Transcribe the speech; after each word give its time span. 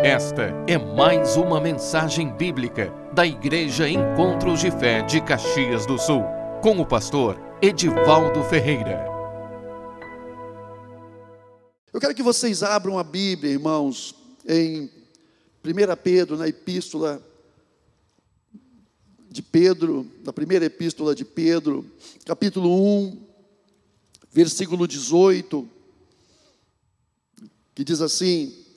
Esta 0.00 0.54
é 0.68 0.78
mais 0.78 1.34
uma 1.34 1.60
mensagem 1.60 2.32
bíblica 2.36 2.88
da 3.12 3.26
Igreja 3.26 3.88
Encontros 3.88 4.60
de 4.60 4.70
Fé 4.70 5.02
de 5.02 5.20
Caxias 5.20 5.86
do 5.86 5.98
Sul, 5.98 6.22
com 6.62 6.80
o 6.80 6.86
pastor 6.86 7.36
Edivaldo 7.60 8.44
Ferreira. 8.44 9.04
Eu 11.92 11.98
quero 11.98 12.14
que 12.14 12.22
vocês 12.22 12.62
abram 12.62 12.96
a 12.96 13.02
Bíblia, 13.02 13.50
irmãos, 13.50 14.14
em 14.46 14.84
1 15.64 15.96
Pedro, 16.00 16.36
na 16.36 16.46
epístola 16.46 17.20
de 19.28 19.42
Pedro, 19.42 20.08
na 20.24 20.32
primeira 20.32 20.66
epístola 20.66 21.12
de 21.12 21.24
Pedro, 21.24 21.84
capítulo 22.24 22.72
1, 23.08 23.20
versículo 24.30 24.86
18, 24.86 25.68
que 27.74 27.82
diz 27.82 28.00
assim: 28.00 28.67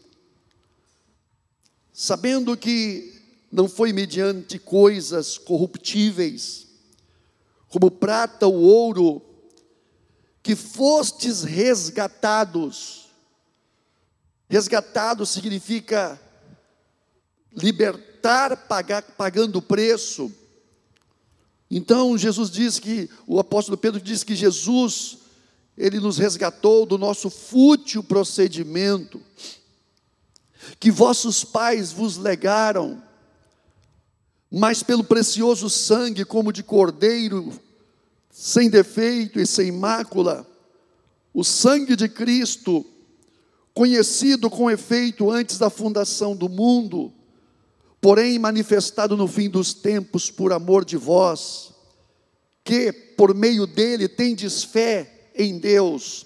sabendo 2.01 2.57
que 2.57 3.13
não 3.51 3.69
foi 3.69 3.93
mediante 3.93 4.57
coisas 4.57 5.37
corruptíveis, 5.37 6.65
como 7.67 7.91
prata 7.91 8.47
ou 8.47 8.55
ouro, 8.55 9.21
que 10.41 10.55
fostes 10.55 11.43
resgatados. 11.43 13.11
Resgatado 14.49 15.27
significa 15.27 16.19
libertar 17.53 18.57
pagar, 18.67 19.03
pagando 19.03 19.61
preço. 19.61 20.33
Então 21.69 22.17
Jesus 22.17 22.49
diz 22.49 22.79
que, 22.79 23.11
o 23.27 23.39
apóstolo 23.39 23.77
Pedro 23.77 24.01
diz 24.01 24.23
que 24.23 24.33
Jesus, 24.33 25.19
ele 25.77 25.99
nos 25.99 26.17
resgatou 26.17 26.83
do 26.83 26.97
nosso 26.97 27.29
fútil 27.29 28.01
procedimento 28.01 29.21
que 30.79 30.91
vossos 30.91 31.43
pais 31.43 31.91
vos 31.91 32.17
legaram, 32.17 33.01
mas 34.49 34.83
pelo 34.83 35.03
precioso 35.03 35.69
sangue, 35.69 36.25
como 36.25 36.51
de 36.51 36.63
cordeiro, 36.63 37.51
sem 38.29 38.69
defeito 38.69 39.39
e 39.39 39.45
sem 39.45 39.71
mácula, 39.71 40.45
o 41.33 41.43
sangue 41.43 41.95
de 41.95 42.09
Cristo, 42.09 42.85
conhecido 43.73 44.49
com 44.49 44.69
efeito 44.69 45.31
antes 45.31 45.57
da 45.57 45.69
fundação 45.69 46.35
do 46.35 46.49
mundo, 46.49 47.13
porém 48.01 48.37
manifestado 48.37 49.15
no 49.15 49.27
fim 49.27 49.49
dos 49.49 49.73
tempos 49.73 50.29
por 50.29 50.51
amor 50.51 50.83
de 50.83 50.97
vós, 50.97 51.71
que 52.63 52.91
por 52.91 53.33
meio 53.33 53.65
dele 53.65 54.07
tendes 54.07 54.63
fé 54.63 55.29
em 55.35 55.57
Deus, 55.59 56.25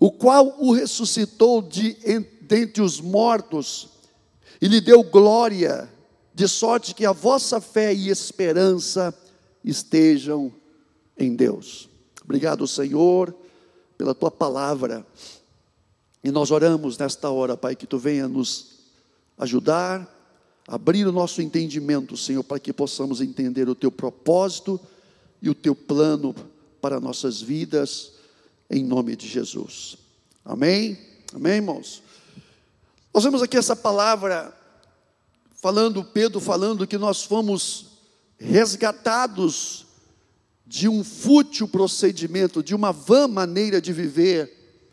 o 0.00 0.10
qual 0.10 0.56
o 0.58 0.72
ressuscitou 0.72 1.60
de 1.60 1.96
entre 2.04 2.37
dentre 2.48 2.82
os 2.82 3.00
mortos 3.00 3.90
e 4.60 4.66
lhe 4.66 4.80
deu 4.80 5.02
glória, 5.02 5.88
de 6.34 6.48
sorte 6.48 6.94
que 6.94 7.04
a 7.04 7.12
vossa 7.12 7.60
fé 7.60 7.92
e 7.92 8.08
esperança 8.08 9.14
estejam 9.62 10.52
em 11.16 11.36
Deus. 11.36 11.88
Obrigado, 12.24 12.66
Senhor, 12.66 13.34
pela 13.96 14.14
tua 14.14 14.30
palavra. 14.30 15.06
E 16.22 16.30
nós 16.30 16.50
oramos 16.50 16.96
nesta 16.96 17.30
hora, 17.30 17.56
Pai, 17.56 17.76
que 17.76 17.86
tu 17.86 17.98
venha 17.98 18.26
nos 18.26 18.78
ajudar, 19.36 20.08
abrir 20.66 21.06
o 21.06 21.12
nosso 21.12 21.42
entendimento, 21.42 22.16
Senhor, 22.16 22.42
para 22.42 22.58
que 22.58 22.72
possamos 22.72 23.20
entender 23.20 23.68
o 23.68 23.74
teu 23.74 23.90
propósito 23.90 24.80
e 25.40 25.50
o 25.50 25.54
teu 25.54 25.74
plano 25.74 26.34
para 26.80 27.00
nossas 27.00 27.40
vidas, 27.40 28.12
em 28.70 28.84
nome 28.84 29.16
de 29.16 29.26
Jesus. 29.26 29.96
Amém? 30.44 30.98
Amém, 31.34 31.54
irmãos? 31.54 32.02
Nós 33.18 33.24
vemos 33.24 33.42
aqui 33.42 33.56
essa 33.56 33.74
palavra 33.74 34.56
falando, 35.56 36.04
Pedro 36.04 36.38
falando 36.38 36.86
que 36.86 36.96
nós 36.96 37.24
fomos 37.24 37.98
resgatados 38.38 39.86
de 40.64 40.88
um 40.88 41.02
fútil 41.02 41.66
procedimento, 41.66 42.62
de 42.62 42.76
uma 42.76 42.92
vã 42.92 43.26
maneira 43.26 43.80
de 43.80 43.92
viver, 43.92 44.86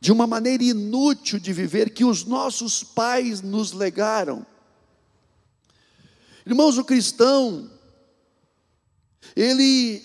de 0.00 0.10
uma 0.10 0.26
maneira 0.26 0.64
inútil 0.64 1.38
de 1.38 1.52
viver 1.52 1.90
que 1.90 2.04
os 2.04 2.24
nossos 2.24 2.82
pais 2.82 3.40
nos 3.40 3.70
legaram. 3.70 4.44
Irmãos, 6.44 6.76
o 6.76 6.84
cristão, 6.84 7.70
ele 9.36 10.02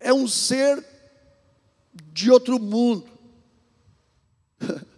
é 0.00 0.12
um 0.12 0.26
ser 0.26 0.84
de 2.12 2.28
outro 2.28 2.58
mundo. 2.58 3.06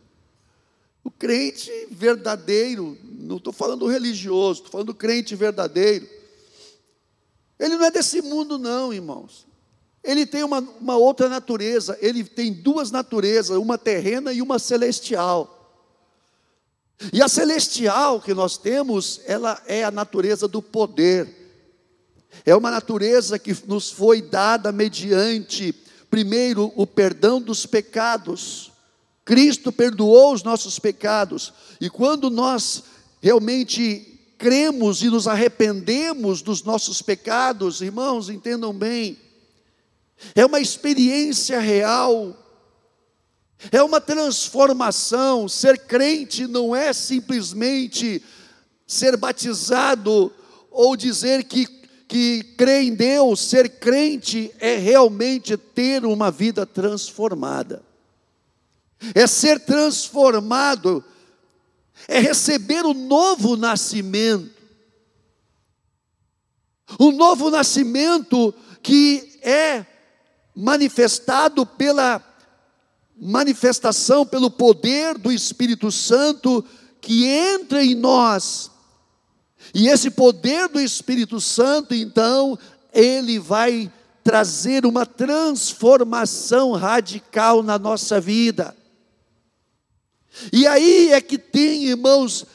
crente 1.19 1.71
verdadeiro, 1.91 2.97
não 3.03 3.37
estou 3.37 3.53
falando 3.53 3.87
religioso, 3.87 4.60
estou 4.60 4.72
falando 4.72 4.94
crente 4.94 5.34
verdadeiro. 5.34 6.09
Ele 7.59 7.77
não 7.77 7.84
é 7.84 7.91
desse 7.91 8.21
mundo, 8.21 8.59
não, 8.59 8.93
irmãos. 8.93 9.47
Ele 10.05 10.25
tem 10.25 10.44
uma, 10.44 10.60
uma 10.60 10.97
outra 10.97 11.28
natureza, 11.28 11.99
ele 12.00 12.22
tem 12.22 12.53
duas 12.53 12.91
naturezas, 12.91 13.56
uma 13.56 13.76
terrena 13.76 14.32
e 14.32 14.41
uma 14.41 14.59
celestial. 14.59 15.53
E 17.12 17.21
a 17.22 17.28
celestial 17.28 18.21
que 18.21 18.32
nós 18.32 18.56
temos, 18.56 19.21
ela 19.26 19.60
é 19.66 19.84
a 19.84 19.91
natureza 19.91 20.47
do 20.47 20.62
poder. 20.62 21.28
É 22.44 22.55
uma 22.55 22.71
natureza 22.71 23.38
que 23.38 23.56
nos 23.66 23.91
foi 23.91 24.22
dada 24.22 24.71
mediante, 24.71 25.72
primeiro, 26.10 26.72
o 26.76 26.87
perdão 26.87 27.41
dos 27.41 27.66
pecados 27.66 28.72
Cristo 29.26 29.72
perdoou 29.72 30.32
os 30.32 30.44
nossos 30.44 30.78
pecados, 30.78 31.53
e 31.81 31.91
quando 31.91 32.31
nós 32.31 32.84
realmente 33.20 34.20
cremos 34.38 35.03
e 35.03 35.10
nos 35.10 35.26
arrependemos 35.26 36.42
dos 36.42 36.62
nossos 36.62 37.03
pecados, 37.03 37.81
irmãos, 37.81 38.31
entendam 38.31 38.72
bem, 38.72 39.19
é 40.32 40.47
uma 40.47 40.60
experiência 40.60 41.59
real, 41.59 42.37
é 43.72 43.82
uma 43.82 44.00
transformação. 44.00 45.48
Ser 45.48 45.76
crente 45.81 46.47
não 46.47 46.75
é 46.75 46.93
simplesmente 46.93 48.22
ser 48.87 49.16
batizado 49.16 50.32
ou 50.70 50.97
dizer 50.97 51.43
que, 51.43 51.66
que 52.06 52.44
crê 52.56 52.82
em 52.82 52.94
Deus, 52.94 53.41
ser 53.41 53.69
crente 53.70 54.53
é 54.60 54.76
realmente 54.76 55.56
ter 55.56 56.06
uma 56.06 56.31
vida 56.31 56.64
transformada 56.64 57.82
é 59.15 59.27
ser 59.27 59.61
transformado, 59.61 61.05
é 62.09 62.19
receber 62.19 62.84
o 62.84 62.95
novo 62.95 63.57
nascimento. 63.57 64.55
O 66.99 67.11
novo 67.11 67.51
nascimento 67.51 68.55
que 68.83 69.39
é 69.43 69.85
manifestado 70.55 71.67
pela 71.67 72.23
manifestação, 73.19 74.25
pelo 74.25 74.51
poder 74.51 75.19
do 75.19 75.33
Espírito 75.33 75.91
Santo 75.91 76.65
que 77.01 77.25
entra 77.27 77.85
em 77.85 77.95
nós. 77.95 78.71
E 79.75 79.89
esse 79.89 80.11
poder 80.11 80.69
do 80.69 80.81
Espírito 80.81 81.41
Santo, 81.41 81.95
então, 81.95 82.59
ele 82.93 83.39
vai 83.39 83.91
trazer 84.23 84.85
uma 84.85 85.06
transformação 85.06 86.73
radical 86.73 87.62
na 87.62 87.79
nossa 87.79 88.21
vida. 88.21 88.77
E 90.53 90.67
aí 90.67 91.13
é 91.13 91.21
que 91.21 91.39
tem, 91.39 91.87
irmãos, 91.87 92.47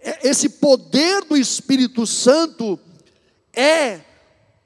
é, 0.00 0.28
esse 0.28 0.48
poder 0.48 1.24
do 1.24 1.36
Espírito 1.36 2.06
Santo 2.06 2.78
é 3.52 4.02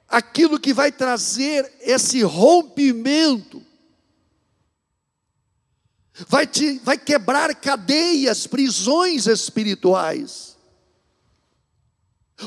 aquilo 0.09 0.59
que 0.59 0.73
vai 0.73 0.91
trazer 0.91 1.71
esse 1.81 2.23
rompimento, 2.23 3.63
vai, 6.27 6.47
te, 6.47 6.79
vai 6.81 6.97
quebrar 6.97 7.55
cadeias, 7.55 8.47
prisões 8.47 9.27
espirituais. 9.27 10.57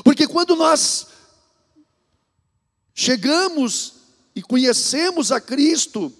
Porque 0.04 0.26
quando 0.26 0.56
nós 0.56 1.06
chegamos 2.94 3.94
e 4.34 4.42
conhecemos 4.42 5.30
a 5.30 5.40
Cristo, 5.40 6.12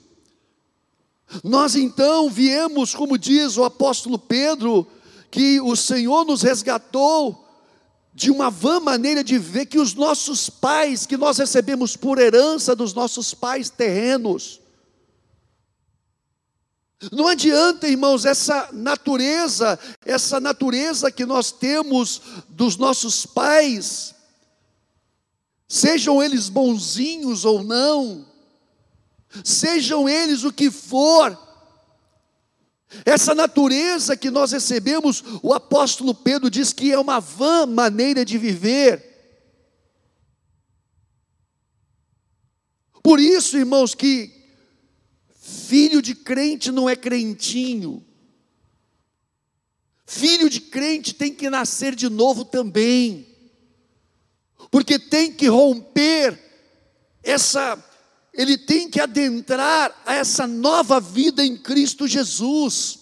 nós 1.43 1.75
então 1.75 2.29
viemos, 2.29 2.95
como 2.95 3.19
diz 3.19 3.57
o 3.57 3.65
apóstolo 3.65 4.19
Pedro, 4.19 4.87
que 5.31 5.61
o 5.61 5.75
Senhor 5.75 6.25
nos 6.25 6.43
resgatou 6.43 7.43
de 8.15 8.31
uma 8.31 8.51
vã 8.51 8.79
maneira 8.79 9.25
de 9.25 9.39
ver 9.39 9.67
que 9.67 9.79
os 9.79 9.95
nossos 9.95 10.51
pais, 10.51 11.07
que 11.07 11.17
nós 11.17 11.39
recebemos 11.39 11.97
por 11.97 12.19
herança 12.19 12.77
dos 12.77 12.93
nossos 12.93 13.33
pais 13.33 13.71
terrenos, 13.71 14.61
não 17.11 17.27
adianta, 17.27 17.89
irmãos, 17.89 18.25
essa 18.25 18.69
natureza, 18.73 19.79
essa 20.05 20.39
natureza 20.39 21.11
que 21.11 21.27
nós 21.27 21.51
temos 21.51 22.23
dos 22.49 22.77
nossos 22.77 23.27
pais, 23.27 24.15
sejam 25.67 26.23
eles 26.23 26.49
bonzinhos 26.49 27.45
ou 27.45 27.65
não, 27.65 28.25
sejam 29.45 30.09
eles 30.09 30.45
o 30.45 30.53
que 30.53 30.71
for, 30.71 31.39
Essa 33.07 33.35
natureza 33.35 34.17
que 34.17 34.31
nós 34.31 34.53
recebemos, 34.53 35.25
o 35.43 35.55
apóstolo 35.55 36.15
Pedro 36.15 36.51
diz 36.51 36.73
que 36.73 36.93
é 36.93 36.99
uma 36.99 37.21
vã 37.21 37.65
maneira 37.65 38.25
de 38.25 38.37
viver. 38.37 39.11
Por 43.03 43.19
isso, 43.19 43.57
irmãos, 43.57 43.95
que 43.95 44.31
filho 45.41 46.03
de 46.03 46.15
crente 46.15 46.71
não 46.71 46.89
é 46.89 46.95
crentinho. 46.95 48.05
Filho 50.07 50.51
de 50.51 50.61
crente 50.61 51.15
tem 51.15 51.35
que 51.35 51.49
nascer 51.49 51.95
de 51.95 52.09
novo 52.09 52.45
também. 52.45 53.27
Porque 54.71 54.99
tem 54.99 55.33
que 55.33 55.49
romper 55.49 56.39
essa 57.23 57.83
ele 58.33 58.57
tem 58.57 58.89
que 58.89 59.01
adentrar 59.01 59.95
a 60.07 60.15
essa 60.15 60.47
nova 60.47 61.01
vida 61.01 61.45
em 61.45 61.57
Cristo 61.57 62.07
Jesus. 62.07 62.99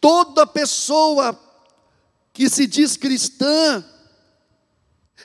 Toda 0.00 0.46
pessoa 0.46 1.38
que 2.32 2.48
se 2.48 2.66
diz 2.66 2.96
cristã, 2.96 3.84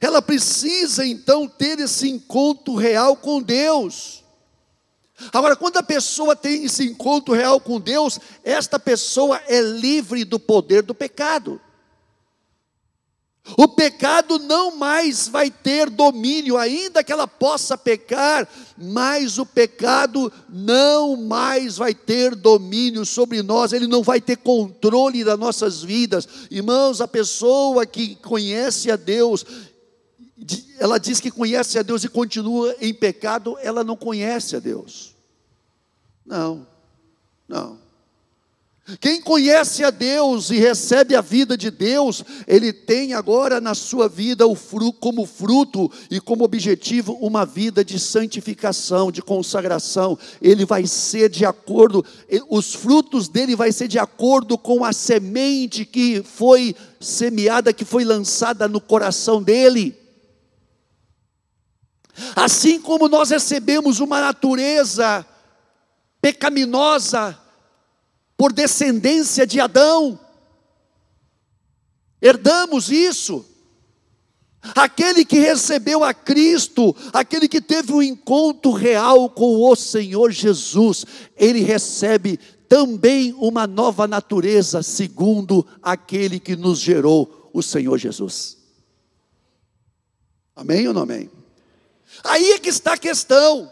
ela 0.01 0.21
precisa 0.21 1.05
então 1.05 1.47
ter 1.47 1.79
esse 1.79 2.09
encontro 2.09 2.75
real 2.75 3.15
com 3.15 3.41
Deus. 3.41 4.23
Agora, 5.31 5.55
quando 5.55 5.77
a 5.77 5.83
pessoa 5.83 6.35
tem 6.35 6.65
esse 6.65 6.83
encontro 6.85 7.35
real 7.35 7.59
com 7.61 7.79
Deus, 7.79 8.19
esta 8.43 8.79
pessoa 8.79 9.39
é 9.47 9.61
livre 9.61 10.25
do 10.25 10.39
poder 10.39 10.81
do 10.81 10.95
pecado. 10.95 11.61
O 13.57 13.67
pecado 13.67 14.39
não 14.39 14.77
mais 14.77 15.27
vai 15.27 15.51
ter 15.51 15.89
domínio, 15.89 16.57
ainda 16.57 17.03
que 17.03 17.11
ela 17.11 17.27
possa 17.27 17.77
pecar, 17.77 18.47
mas 18.77 19.37
o 19.37 19.45
pecado 19.45 20.31
não 20.47 21.17
mais 21.17 21.75
vai 21.75 21.93
ter 21.93 22.35
domínio 22.35 23.05
sobre 23.05 23.41
nós, 23.41 23.73
ele 23.73 23.85
não 23.85 24.01
vai 24.01 24.21
ter 24.21 24.37
controle 24.37 25.25
das 25.25 25.37
nossas 25.37 25.83
vidas. 25.83 26.25
Irmãos, 26.49 27.01
a 27.01 27.07
pessoa 27.07 27.85
que 27.85 28.15
conhece 28.15 28.89
a 28.89 28.95
Deus, 28.95 29.45
ela 30.79 30.97
diz 30.97 31.19
que 31.19 31.29
conhece 31.29 31.77
a 31.77 31.83
Deus 31.83 32.05
e 32.05 32.09
continua 32.09 32.73
em 32.79 32.93
pecado, 32.93 33.57
ela 33.61 33.83
não 33.83 33.97
conhece 33.97 34.55
a 34.55 34.59
Deus. 34.59 35.13
Não, 36.25 36.65
não. 37.45 37.82
Quem 38.99 39.21
conhece 39.21 39.81
a 39.81 39.89
Deus 39.89 40.49
e 40.49 40.57
recebe 40.57 41.15
a 41.15 41.21
vida 41.21 41.57
de 41.57 41.71
Deus, 41.71 42.21
ele 42.45 42.73
tem 42.73 43.13
agora 43.13 43.61
na 43.61 43.73
sua 43.73 44.09
vida 44.09 44.45
o 44.45 44.55
fruto, 44.55 44.99
como 44.99 45.25
fruto 45.25 45.89
e 46.11 46.19
como 46.19 46.43
objetivo 46.43 47.13
uma 47.21 47.45
vida 47.45 47.83
de 47.83 47.97
santificação, 47.97 49.09
de 49.09 49.21
consagração. 49.21 50.19
Ele 50.41 50.65
vai 50.65 50.85
ser 50.85 51.29
de 51.29 51.45
acordo, 51.45 52.03
os 52.49 52.73
frutos 52.73 53.29
dele 53.29 53.55
vai 53.55 53.71
ser 53.71 53.87
de 53.87 53.97
acordo 53.97 54.57
com 54.57 54.83
a 54.83 54.91
semente 54.91 55.85
que 55.85 56.21
foi 56.21 56.75
semeada, 56.99 57.71
que 57.71 57.85
foi 57.85 58.03
lançada 58.03 58.67
no 58.67 58.81
coração 58.81 59.41
dele. 59.41 59.97
Assim 62.35 62.81
como 62.81 63.07
nós 63.07 63.29
recebemos 63.29 64.01
uma 64.01 64.19
natureza 64.19 65.25
pecaminosa, 66.21 67.39
por 68.43 68.51
descendência 68.51 69.47
de 69.47 69.57
Adão. 69.61 70.19
Herdamos 72.21 72.91
isso. 72.91 73.45
Aquele 74.75 75.23
que 75.23 75.39
recebeu 75.39 76.03
a 76.03 76.13
Cristo, 76.13 76.93
aquele 77.13 77.47
que 77.47 77.61
teve 77.61 77.93
um 77.93 78.01
encontro 78.01 78.73
real 78.73 79.29
com 79.29 79.63
o 79.63 79.73
Senhor 79.77 80.29
Jesus, 80.29 81.05
ele 81.37 81.61
recebe 81.61 82.37
também 82.67 83.33
uma 83.37 83.65
nova 83.65 84.09
natureza, 84.09 84.83
segundo 84.83 85.65
aquele 85.81 86.37
que 86.37 86.57
nos 86.57 86.79
gerou, 86.79 87.49
o 87.53 87.63
Senhor 87.63 87.97
Jesus. 87.97 88.57
Amém 90.53 90.85
ou 90.85 90.93
não 90.93 91.03
amém? 91.03 91.31
Aí 92.25 92.51
é 92.51 92.59
que 92.59 92.67
está 92.67 92.95
a 92.95 92.97
questão. 92.97 93.71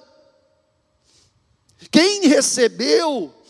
Quem 1.91 2.29
recebeu 2.29 3.40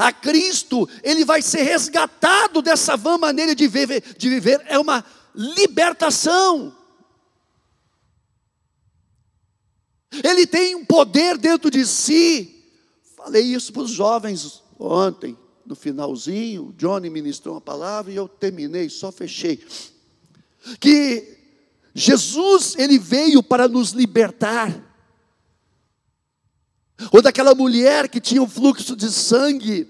a 0.00 0.12
Cristo, 0.12 0.88
ele 1.02 1.26
vai 1.26 1.42
ser 1.42 1.60
resgatado 1.62 2.62
dessa 2.62 2.96
vã 2.96 3.18
maneira 3.18 3.54
de 3.54 3.68
viver, 3.68 4.02
de 4.16 4.30
viver, 4.30 4.62
é 4.66 4.78
uma 4.78 5.04
libertação. 5.34 6.74
Ele 10.24 10.46
tem 10.46 10.74
um 10.74 10.86
poder 10.86 11.36
dentro 11.36 11.70
de 11.70 11.86
si. 11.86 12.64
Falei 13.14 13.42
isso 13.42 13.74
para 13.74 13.82
os 13.82 13.90
jovens 13.90 14.62
ontem, 14.78 15.36
no 15.66 15.76
finalzinho. 15.76 16.68
O 16.68 16.72
Johnny 16.72 17.10
ministrou 17.10 17.54
uma 17.54 17.60
palavra 17.60 18.10
e 18.10 18.16
eu 18.16 18.26
terminei, 18.26 18.88
só 18.88 19.12
fechei. 19.12 19.62
Que 20.80 21.36
Jesus, 21.94 22.74
ele 22.78 22.98
veio 22.98 23.42
para 23.42 23.68
nos 23.68 23.90
libertar. 23.90 24.89
Ou 27.12 27.22
daquela 27.22 27.54
mulher 27.54 28.08
que 28.08 28.20
tinha 28.20 28.42
um 28.42 28.48
fluxo 28.48 28.94
de 28.94 29.10
sangue, 29.10 29.88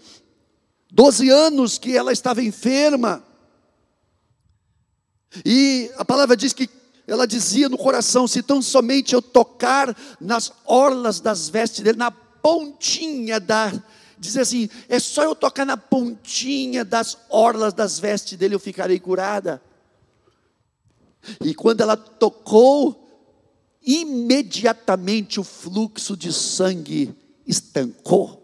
12 0.90 1.28
anos 1.30 1.78
que 1.78 1.96
ela 1.96 2.12
estava 2.12 2.42
enferma. 2.42 3.24
E 5.44 5.90
a 5.96 6.04
palavra 6.04 6.36
diz 6.36 6.52
que 6.52 6.68
ela 7.06 7.26
dizia 7.26 7.68
no 7.68 7.78
coração: 7.78 8.26
se 8.26 8.42
tão 8.42 8.60
somente 8.62 9.14
eu 9.14 9.22
tocar 9.22 9.96
nas 10.20 10.52
orlas 10.64 11.20
das 11.20 11.48
vestes 11.48 11.80
dele, 11.80 11.98
na 11.98 12.10
pontinha 12.10 13.40
da. 13.40 13.72
Diz 14.18 14.36
assim: 14.36 14.68
é 14.88 14.98
só 14.98 15.24
eu 15.24 15.34
tocar 15.34 15.64
na 15.64 15.76
pontinha 15.76 16.84
das 16.84 17.16
orlas 17.28 17.72
das 17.72 17.98
vestes 17.98 18.36
dele, 18.38 18.54
eu 18.54 18.60
ficarei 18.60 18.98
curada. 18.98 19.62
E 21.44 21.54
quando 21.54 21.80
ela 21.80 21.96
tocou 21.96 22.99
imediatamente 23.82 25.40
o 25.40 25.44
fluxo 25.44 26.16
de 26.16 26.32
sangue 26.32 27.14
estancou. 27.46 28.40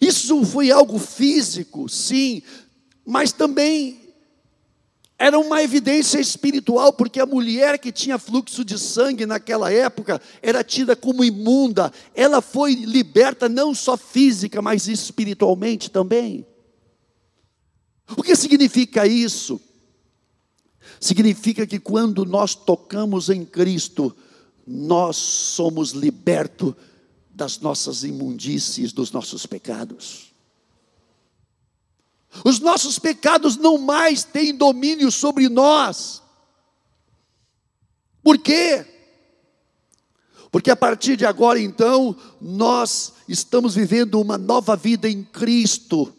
Isso 0.00 0.44
foi 0.44 0.70
algo 0.70 0.98
físico, 0.98 1.88
sim, 1.88 2.42
mas 3.04 3.32
também 3.32 4.00
era 5.22 5.38
uma 5.38 5.62
evidência 5.62 6.18
espiritual, 6.18 6.92
porque 6.92 7.20
a 7.20 7.26
mulher 7.26 7.78
que 7.78 7.92
tinha 7.92 8.18
fluxo 8.18 8.64
de 8.64 8.76
sangue 8.76 9.24
naquela 9.24 9.72
época 9.72 10.20
era 10.42 10.64
tida 10.64 10.96
como 10.96 11.22
imunda, 11.22 11.92
ela 12.12 12.40
foi 12.40 12.74
liberta 12.74 13.48
não 13.48 13.72
só 13.72 13.96
física, 13.96 14.60
mas 14.60 14.88
espiritualmente 14.88 15.88
também. 15.90 16.44
O 18.16 18.22
que 18.22 18.34
significa 18.34 19.06
isso? 19.06 19.60
Significa 21.02 21.66
que 21.66 21.80
quando 21.80 22.24
nós 22.24 22.54
tocamos 22.54 23.28
em 23.28 23.44
Cristo, 23.44 24.16
nós 24.64 25.16
somos 25.16 25.90
libertos 25.90 26.74
das 27.28 27.58
nossas 27.58 28.04
imundícies, 28.04 28.92
dos 28.92 29.10
nossos 29.10 29.44
pecados. 29.44 30.32
Os 32.44 32.60
nossos 32.60 33.00
pecados 33.00 33.56
não 33.56 33.78
mais 33.78 34.22
têm 34.22 34.54
domínio 34.54 35.10
sobre 35.10 35.48
nós. 35.48 36.22
Por 38.22 38.38
quê? 38.38 38.86
Porque 40.52 40.70
a 40.70 40.76
partir 40.76 41.16
de 41.16 41.26
agora, 41.26 41.58
então, 41.58 42.14
nós 42.40 43.14
estamos 43.26 43.74
vivendo 43.74 44.20
uma 44.20 44.38
nova 44.38 44.76
vida 44.76 45.08
em 45.08 45.24
Cristo. 45.24 46.14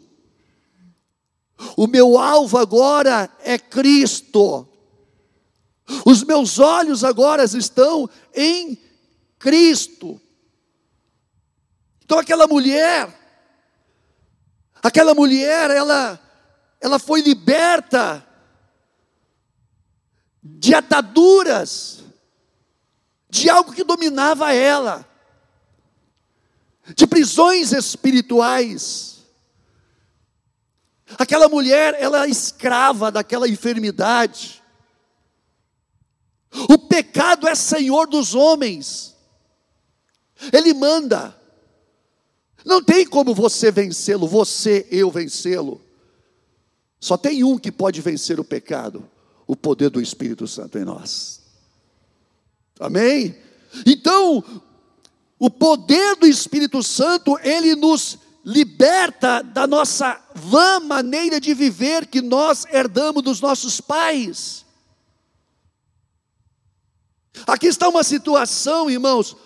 O 1.74 1.86
meu 1.86 2.18
alvo 2.18 2.58
agora 2.58 3.34
é 3.42 3.58
Cristo. 3.58 4.68
Os 6.04 6.22
meus 6.24 6.58
olhos 6.58 7.04
agora 7.04 7.44
estão 7.44 8.08
em 8.34 8.78
Cristo. 9.38 10.20
Então 12.04 12.18
aquela 12.18 12.46
mulher, 12.46 13.08
aquela 14.82 15.14
mulher, 15.14 15.70
ela 15.70 16.20
ela 16.80 16.98
foi 16.98 17.22
liberta 17.22 18.26
de 20.42 20.74
ataduras 20.74 22.04
de 23.30 23.50
algo 23.50 23.72
que 23.72 23.82
dominava 23.82 24.52
ela, 24.52 25.04
de 26.94 27.06
prisões 27.06 27.72
espirituais. 27.72 29.24
Aquela 31.18 31.48
mulher, 31.48 31.94
ela 31.98 32.26
é 32.26 32.30
escrava 32.30 33.10
daquela 33.10 33.48
enfermidade. 33.48 34.62
O 36.68 36.78
pecado 36.78 37.48
é 37.48 37.54
senhor 37.54 38.06
dos 38.06 38.34
homens. 38.34 39.14
Ele 40.52 40.72
manda. 40.72 41.36
Não 42.64 42.82
tem 42.82 43.06
como 43.06 43.34
você 43.34 43.70
vencê-lo, 43.70 44.26
você, 44.26 44.86
eu 44.90 45.10
vencê-lo. 45.10 45.80
Só 47.00 47.16
tem 47.16 47.44
um 47.44 47.58
que 47.58 47.70
pode 47.70 48.00
vencer 48.00 48.40
o 48.40 48.44
pecado: 48.44 49.08
o 49.46 49.54
poder 49.54 49.90
do 49.90 50.00
Espírito 50.00 50.46
Santo 50.46 50.78
em 50.78 50.84
nós. 50.84 51.42
Amém? 52.80 53.36
Então, 53.84 54.42
o 55.38 55.50
poder 55.50 56.16
do 56.16 56.26
Espírito 56.26 56.82
Santo, 56.82 57.38
ele 57.42 57.74
nos 57.74 58.18
liberta 58.44 59.42
da 59.42 59.66
nossa 59.66 60.20
vã 60.34 60.80
maneira 60.80 61.40
de 61.40 61.54
viver 61.54 62.06
que 62.06 62.20
nós 62.20 62.66
herdamos 62.70 63.22
dos 63.22 63.40
nossos 63.40 63.80
pais. 63.80 64.63
Aqui 67.46 67.66
está 67.66 67.88
uma 67.88 68.04
situação, 68.04 68.88
irmãos, 68.88 69.36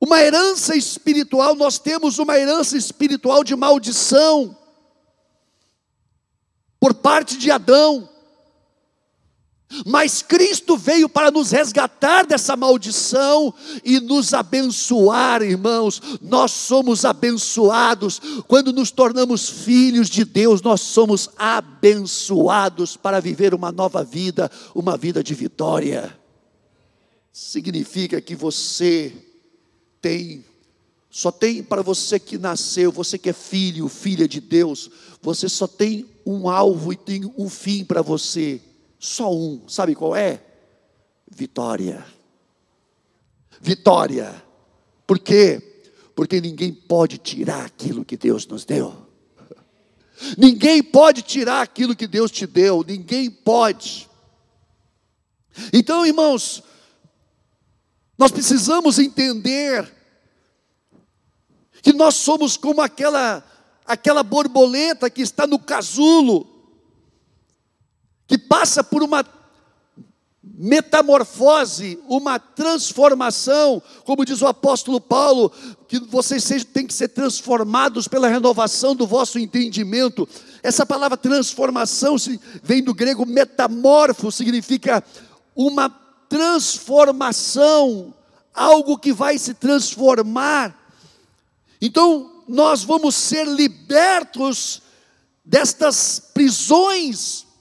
uma 0.00 0.20
herança 0.20 0.76
espiritual, 0.76 1.54
nós 1.54 1.78
temos 1.78 2.18
uma 2.18 2.36
herança 2.38 2.76
espiritual 2.76 3.44
de 3.44 3.54
maldição 3.54 4.56
por 6.80 6.92
parte 6.92 7.38
de 7.38 7.50
Adão. 7.50 8.08
Mas 9.86 10.22
Cristo 10.22 10.76
veio 10.76 11.08
para 11.08 11.30
nos 11.30 11.50
resgatar 11.50 12.26
dessa 12.26 12.56
maldição 12.56 13.54
e 13.84 14.00
nos 14.00 14.34
abençoar, 14.34 15.42
irmãos. 15.42 16.00
Nós 16.20 16.50
somos 16.52 17.04
abençoados. 17.04 18.20
Quando 18.46 18.72
nos 18.72 18.90
tornamos 18.90 19.48
filhos 19.48 20.08
de 20.08 20.24
Deus, 20.24 20.60
nós 20.60 20.80
somos 20.80 21.30
abençoados 21.36 22.96
para 22.96 23.20
viver 23.20 23.54
uma 23.54 23.72
nova 23.72 24.04
vida, 24.04 24.50
uma 24.74 24.96
vida 24.96 25.22
de 25.22 25.34
vitória. 25.34 26.16
Significa 27.32 28.20
que 28.20 28.34
você 28.34 29.12
tem, 30.00 30.44
só 31.08 31.30
tem 31.30 31.62
para 31.62 31.80
você 31.80 32.18
que 32.18 32.36
nasceu, 32.36 32.92
você 32.92 33.16
que 33.16 33.30
é 33.30 33.32
filho, 33.32 33.88
filha 33.88 34.28
de 34.28 34.40
Deus, 34.40 34.90
você 35.22 35.48
só 35.48 35.66
tem 35.66 36.06
um 36.26 36.48
alvo 36.48 36.92
e 36.92 36.96
tem 36.96 37.32
um 37.38 37.48
fim 37.48 37.84
para 37.84 38.02
você 38.02 38.60
só 39.02 39.34
um, 39.34 39.68
sabe 39.68 39.96
qual 39.96 40.14
é? 40.14 40.40
Vitória. 41.28 42.06
Vitória. 43.60 44.40
Por 45.04 45.18
quê? 45.18 45.60
Porque 46.14 46.40
ninguém 46.40 46.72
pode 46.72 47.18
tirar 47.18 47.64
aquilo 47.64 48.04
que 48.04 48.16
Deus 48.16 48.46
nos 48.46 48.64
deu. 48.64 48.96
Ninguém 50.38 50.80
pode 50.84 51.22
tirar 51.22 51.62
aquilo 51.62 51.96
que 51.96 52.06
Deus 52.06 52.30
te 52.30 52.46
deu, 52.46 52.84
ninguém 52.86 53.28
pode. 53.28 54.08
Então, 55.72 56.06
irmãos, 56.06 56.62
nós 58.16 58.30
precisamos 58.30 59.00
entender 59.00 59.92
que 61.82 61.92
nós 61.92 62.14
somos 62.14 62.56
como 62.56 62.80
aquela 62.80 63.44
aquela 63.84 64.22
borboleta 64.22 65.10
que 65.10 65.22
está 65.22 65.44
no 65.44 65.58
casulo 65.58 66.51
que 68.32 68.38
passa 68.38 68.82
por 68.82 69.02
uma 69.02 69.22
metamorfose, 70.42 71.98
uma 72.08 72.38
transformação, 72.38 73.82
como 74.06 74.24
diz 74.24 74.40
o 74.40 74.46
apóstolo 74.46 74.98
Paulo, 74.98 75.52
que 75.86 75.98
vocês 75.98 76.64
têm 76.64 76.86
que 76.86 76.94
ser 76.94 77.08
transformados 77.08 78.08
pela 78.08 78.28
renovação 78.28 78.96
do 78.96 79.06
vosso 79.06 79.38
entendimento. 79.38 80.26
Essa 80.62 80.86
palavra 80.86 81.18
transformação 81.18 82.16
vem 82.62 82.82
do 82.82 82.94
grego 82.94 83.26
metamorfo, 83.26 84.32
significa 84.32 85.04
uma 85.54 85.90
transformação, 86.26 88.14
algo 88.54 88.96
que 88.96 89.12
vai 89.12 89.36
se 89.36 89.52
transformar. 89.52 90.74
Então, 91.82 92.44
nós 92.48 92.82
vamos 92.82 93.14
ser 93.14 93.46
libertos 93.46 94.80
destas 95.44 96.18
prisões 96.32 97.51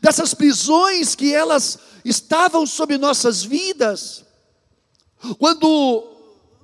dessas 0.00 0.34
prisões 0.34 1.14
que 1.14 1.34
elas 1.34 1.78
estavam 2.04 2.66
sobre 2.66 2.98
nossas 2.98 3.42
vidas. 3.42 4.24
Quando 5.38 6.12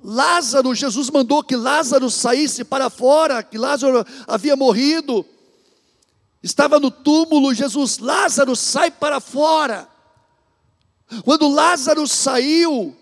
Lázaro, 0.03 0.73
Jesus 0.73 1.09
mandou 1.09 1.43
que 1.43 1.55
Lázaro 1.55 2.09
saísse 2.09 2.63
para 2.63 2.89
fora, 2.89 3.43
que 3.43 3.57
Lázaro 3.57 4.05
havia 4.27 4.55
morrido, 4.55 5.25
estava 6.41 6.79
no 6.79 6.89
túmulo, 6.89 7.53
Jesus, 7.53 7.97
Lázaro, 7.97 8.55
sai 8.55 8.91
para 8.91 9.19
fora. 9.19 9.89
Quando 11.23 11.49
Lázaro 11.49 12.07
saiu, 12.07 12.95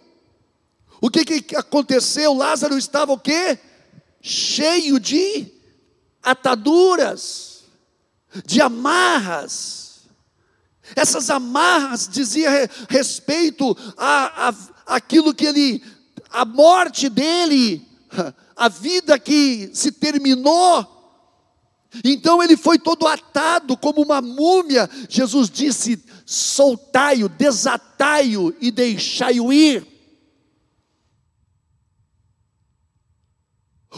o 1.00 1.10
que, 1.10 1.42
que 1.42 1.56
aconteceu? 1.56 2.34
Lázaro 2.34 2.78
estava 2.78 3.14
o 3.14 3.20
quê? 3.20 3.60
Cheio 4.22 5.00
de 5.00 5.52
ataduras, 6.24 7.64
de 8.46 8.62
amarras. 8.62 9.87
Essas 10.96 11.30
amarras 11.30 12.08
diziam 12.08 12.52
respeito 12.90 13.76
a, 13.98 14.50
a 14.50 14.54
aquilo 14.88 15.34
que 15.34 15.46
ele, 15.46 15.84
a 16.30 16.46
morte 16.46 17.10
dele, 17.10 17.86
a 18.56 18.70
vida 18.70 19.20
que 19.20 19.70
se 19.74 19.92
terminou. 19.92 20.96
Então 22.04 22.42
ele 22.42 22.56
foi 22.56 22.78
todo 22.78 23.08
atado 23.08 23.76
como 23.78 24.02
uma 24.02 24.22
múmia. 24.22 24.90
Jesus 25.10 25.50
disse: 25.50 26.02
soltai-o, 26.26 27.30
desatai-o 27.30 28.54
e 28.60 28.72
deixai-o 28.72 29.52
ir. 29.52 29.86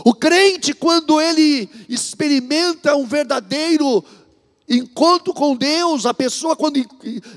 O 0.06 0.14
crente, 0.14 0.74
quando 0.74 1.20
ele 1.20 1.70
experimenta 1.90 2.96
um 2.96 3.06
verdadeiro 3.06 4.04
encontro 4.70 5.34
com 5.34 5.56
Deus, 5.56 6.06
a 6.06 6.14
pessoa 6.14 6.56
quando 6.56 6.78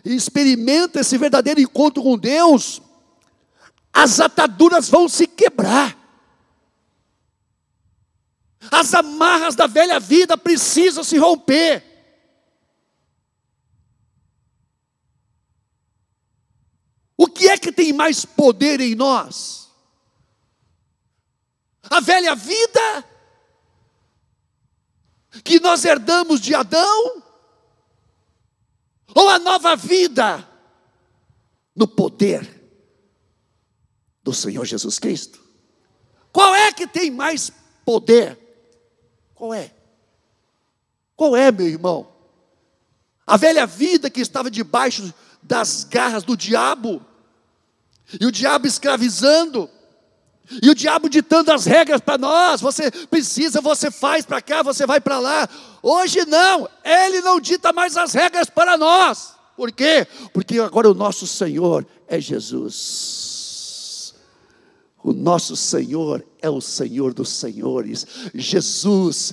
experimenta 0.04 1.00
esse 1.00 1.16
verdadeiro 1.16 1.60
encontro 1.60 2.02
com 2.02 2.18
Deus, 2.18 2.82
as 3.92 4.20
ataduras 4.20 4.88
vão 4.88 5.08
se 5.08 5.26
quebrar. 5.26 5.98
As 8.70 8.94
amarras 8.94 9.54
da 9.56 9.66
velha 9.66 9.98
vida 9.98 10.36
precisam 10.36 11.02
se 11.02 11.16
romper. 11.16 11.82
O 17.16 17.26
que 17.26 17.48
é 17.48 17.56
que 17.56 17.72
tem 17.72 17.92
mais 17.92 18.24
poder 18.24 18.80
em 18.80 18.94
nós? 18.94 19.70
A 21.88 22.00
velha 22.00 22.34
vida 22.34 23.04
que 25.44 25.60
nós 25.60 25.84
herdamos 25.84 26.40
de 26.40 26.54
Adão? 26.54 27.22
Ou 29.14 29.28
a 29.28 29.38
nova 29.38 29.76
vida 29.76 30.48
no 31.74 31.86
poder 31.86 32.60
do 34.22 34.32
Senhor 34.32 34.64
Jesus 34.64 34.98
Cristo? 34.98 35.40
Qual 36.32 36.54
é 36.54 36.72
que 36.72 36.86
tem 36.86 37.10
mais 37.10 37.52
poder? 37.84 38.38
Qual 39.34 39.52
é? 39.52 39.70
Qual 41.16 41.36
é, 41.36 41.52
meu 41.52 41.66
irmão? 41.66 42.12
A 43.26 43.36
velha 43.36 43.66
vida 43.66 44.10
que 44.10 44.20
estava 44.20 44.50
debaixo 44.50 45.12
das 45.42 45.84
garras 45.84 46.22
do 46.22 46.36
diabo, 46.36 47.04
e 48.20 48.26
o 48.26 48.32
diabo 48.32 48.66
escravizando, 48.66 49.68
e 50.60 50.68
o 50.68 50.74
diabo 50.74 51.08
ditando 51.08 51.52
as 51.52 51.64
regras 51.64 52.00
para 52.00 52.18
nós, 52.18 52.60
você 52.60 52.90
precisa, 52.90 53.60
você 53.60 53.90
faz 53.90 54.24
para 54.24 54.42
cá, 54.42 54.62
você 54.62 54.84
vai 54.86 55.00
para 55.00 55.18
lá. 55.18 55.48
Hoje 55.82 56.26
não, 56.26 56.68
ele 56.84 57.20
não 57.20 57.40
dita 57.40 57.72
mais 57.72 57.96
as 57.96 58.12
regras 58.12 58.50
para 58.50 58.76
nós. 58.76 59.34
Por 59.56 59.70
quê? 59.70 60.06
Porque 60.32 60.58
agora 60.58 60.90
o 60.90 60.94
nosso 60.94 61.26
Senhor 61.26 61.86
é 62.08 62.20
Jesus. 62.20 63.32
O 65.02 65.12
nosso 65.12 65.56
Senhor 65.56 66.24
é 66.40 66.50
o 66.50 66.60
Senhor 66.60 67.14
dos 67.14 67.28
senhores. 67.28 68.06
Jesus 68.34 69.32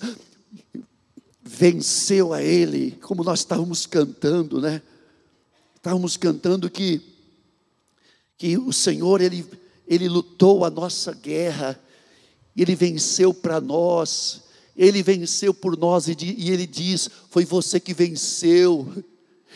venceu 1.41 2.33
a 2.33 2.41
ele, 2.41 2.97
como 3.01 3.23
nós 3.23 3.39
estávamos 3.39 3.85
cantando, 3.85 4.61
né? 4.61 4.81
Estávamos 5.75 6.17
cantando 6.17 6.69
que 6.69 7.01
que 8.39 8.57
o 8.57 8.71
Senhor 8.71 9.19
ele 9.19 9.45
ele 9.89 10.07
lutou 10.07 10.63
a 10.63 10.69
nossa 10.69 11.11
guerra, 11.11 11.81
Ele 12.55 12.75
venceu 12.75 13.33
para 13.33 13.59
nós, 13.59 14.43
Ele 14.77 15.01
venceu 15.01 15.51
por 15.51 15.75
nós, 15.75 16.07
e, 16.07 16.15
e 16.21 16.51
Ele 16.51 16.67
diz: 16.67 17.09
Foi 17.31 17.43
você 17.43 17.79
que 17.79 17.91
venceu. 17.91 18.87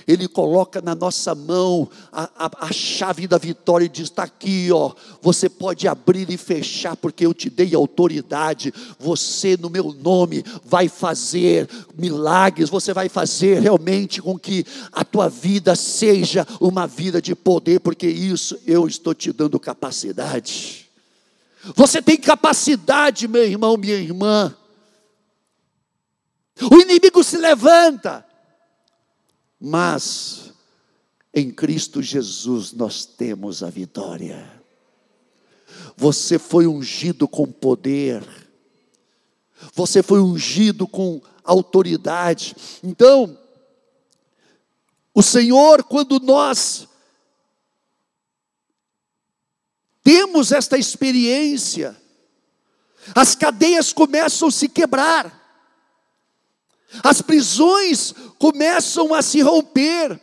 Ele 0.08 0.28
coloca 0.28 0.82
na 0.82 0.94
nossa 0.94 1.34
mão 1.34 1.90
a, 2.12 2.30
a, 2.36 2.68
a 2.68 2.74
chave 2.74 3.28
da 3.28 3.38
vitória 3.38 3.86
e 3.86 3.90
diz: 3.90 4.06
está 4.06 4.24
aqui, 4.24 4.70
ó. 4.72 4.92
Você 5.22 5.48
pode 5.48 5.88
abrir 5.88 6.30
e 6.30 6.38
fechar, 6.38 6.96
porque 6.98 7.26
eu 7.26 7.34
te 7.34 7.50
dei 7.50 7.74
autoridade. 7.74 8.74
Você, 9.00 9.56
no 9.56 9.70
meu 9.70 9.94
nome, 9.94 10.44
vai 10.64 10.90
fazer 10.90 11.70
milagres. 11.98 12.70
Você 12.70 12.94
vai 12.94 13.08
fazer 13.08 13.62
realmente 13.62 14.22
com 14.22 14.38
que 14.38 14.66
a 14.92 15.06
tua 15.06 15.30
vida 15.30 15.76
seja 15.76 16.46
uma 16.60 16.86
vida 16.86 17.22
de 17.22 17.34
poder, 17.34 17.80
porque 17.80 18.08
isso 18.08 18.58
eu 18.68 18.88
estou 18.88 19.14
te 19.14 19.32
dando 19.32 19.60
capacidade. 19.60 20.90
Você 21.76 22.02
tem 22.02 22.18
capacidade, 22.18 23.28
meu 23.28 23.46
irmão, 23.46 23.78
minha 23.78 23.96
irmã. 23.96 24.54
O 26.62 26.76
inimigo 26.76 27.24
se 27.24 27.38
levanta 27.38 28.26
mas 29.66 30.52
Em 31.34 31.50
Cristo 31.50 32.02
Jesus 32.02 32.74
nós 32.74 33.06
temos 33.06 33.64
a 33.64 33.70
vitória. 33.70 34.62
Você 35.96 36.38
foi 36.38 36.68
ungido 36.68 37.28
com 37.30 37.50
poder. 37.50 38.24
Você 39.74 40.04
foi 40.04 40.20
ungido 40.20 40.86
com 40.86 41.22
autoridade. 41.44 42.56
Então, 42.84 43.40
o 45.14 45.24
Senhor, 45.24 45.84
quando 45.86 46.20
nós 46.20 46.88
temos 50.04 50.52
esta 50.52 50.78
experiência, 50.78 51.98
as 53.16 53.34
cadeias 53.34 53.94
começam 53.94 54.50
a 54.50 54.52
se 54.52 54.68
quebrar, 54.68 55.43
as 57.02 57.22
prisões 57.22 58.14
começam 58.38 59.14
a 59.14 59.22
se 59.22 59.42
romper, 59.42 60.20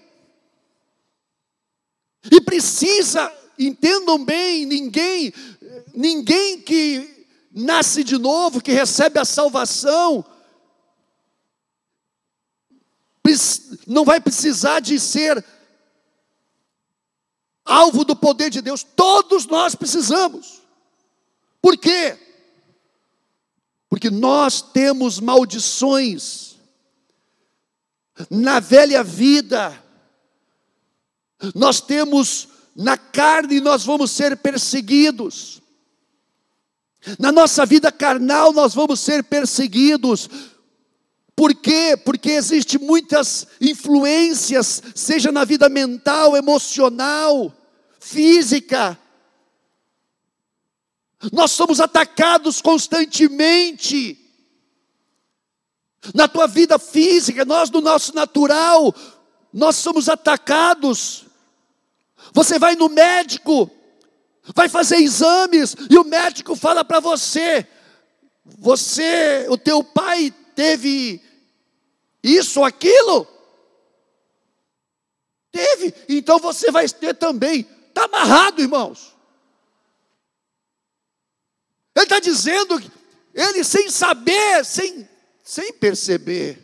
e 2.31 2.41
precisa, 2.41 3.33
entendam 3.59 4.23
bem, 4.23 4.67
ninguém, 4.67 5.33
ninguém 5.95 6.61
que 6.61 7.27
nasce 7.51 8.05
de 8.05 8.19
novo, 8.19 8.61
que 8.61 8.73
recebe 8.73 9.19
a 9.19 9.25
salvação, 9.25 10.25
não 13.87 14.05
vai 14.05 14.21
precisar 14.21 14.81
de 14.81 14.99
ser 14.99 15.45
alvo 17.65 18.05
do 18.05 18.17
poder 18.17 18.51
de 18.51 18.61
Deus, 18.61 18.83
todos 18.83 19.47
nós 19.47 19.75
precisamos. 19.75 20.61
Por 21.63 21.77
quê? 21.77 22.19
Porque 23.89 24.11
nós 24.11 24.61
temos 24.61 25.21
maldições 25.21 26.50
na 28.29 28.61
velha 28.61 29.03
vida, 29.03 29.81
nós 31.55 31.81
temos 31.81 32.49
na 32.77 32.97
carne, 32.97 33.61
nós 33.61 33.85
vamos 33.85 34.11
ser 34.11 34.37
perseguidos, 34.37 35.61
na 37.19 37.33
nossa 37.33 37.65
vida 37.65 37.91
carnal, 37.91 38.53
nós 38.53 38.75
vamos 38.75 39.01
ser 39.01 39.25
perseguidos, 39.25 40.29
por 41.41 41.55
quê? 41.55 41.97
Porque 41.97 42.33
existe 42.33 42.79
muitas 42.79 43.47
influências, 43.59 44.83
seja 44.95 45.33
na 45.33 45.43
vida 45.43 45.71
mental, 45.71 46.37
emocional, 46.37 47.51
física. 47.99 48.99
Nós 51.33 51.53
somos 51.53 51.81
atacados 51.81 52.61
constantemente. 52.61 54.30
Na 56.15 56.27
tua 56.27 56.47
vida 56.47 56.79
física, 56.79 57.45
nós 57.45 57.71
no 57.71 57.81
nosso 57.81 58.15
natural, 58.15 58.95
nós 59.53 59.77
somos 59.77 60.09
atacados. 60.09 61.27
Você 62.33 62.59
vai 62.59 62.75
no 62.75 62.89
médico, 62.89 63.71
vai 64.55 64.69
fazer 64.69 64.97
exames 64.97 65.75
e 65.91 65.99
o 65.99 66.05
médico 66.05 66.57
fala 66.57 66.85
para 66.85 67.01
você: 67.01 67.67
você, 68.45 69.47
o 69.49 69.59
teu 69.59 69.85
pai 69.85 70.33
teve 70.55 71.23
isso, 72.23 72.65
aquilo? 72.65 73.27
Teve, 75.53 75.95
então 76.09 76.39
você 76.39 76.71
vai 76.71 76.89
ter 76.89 77.15
também. 77.15 77.69
Está 77.89 78.05
amarrado, 78.05 78.63
irmãos. 78.63 79.17
Ele 81.95 82.05
está 82.05 82.21
dizendo, 82.21 82.81
ele 83.35 83.65
sem 83.65 83.91
saber, 83.91 84.65
sem, 84.65 85.09
sem 85.51 85.73
perceber. 85.73 86.57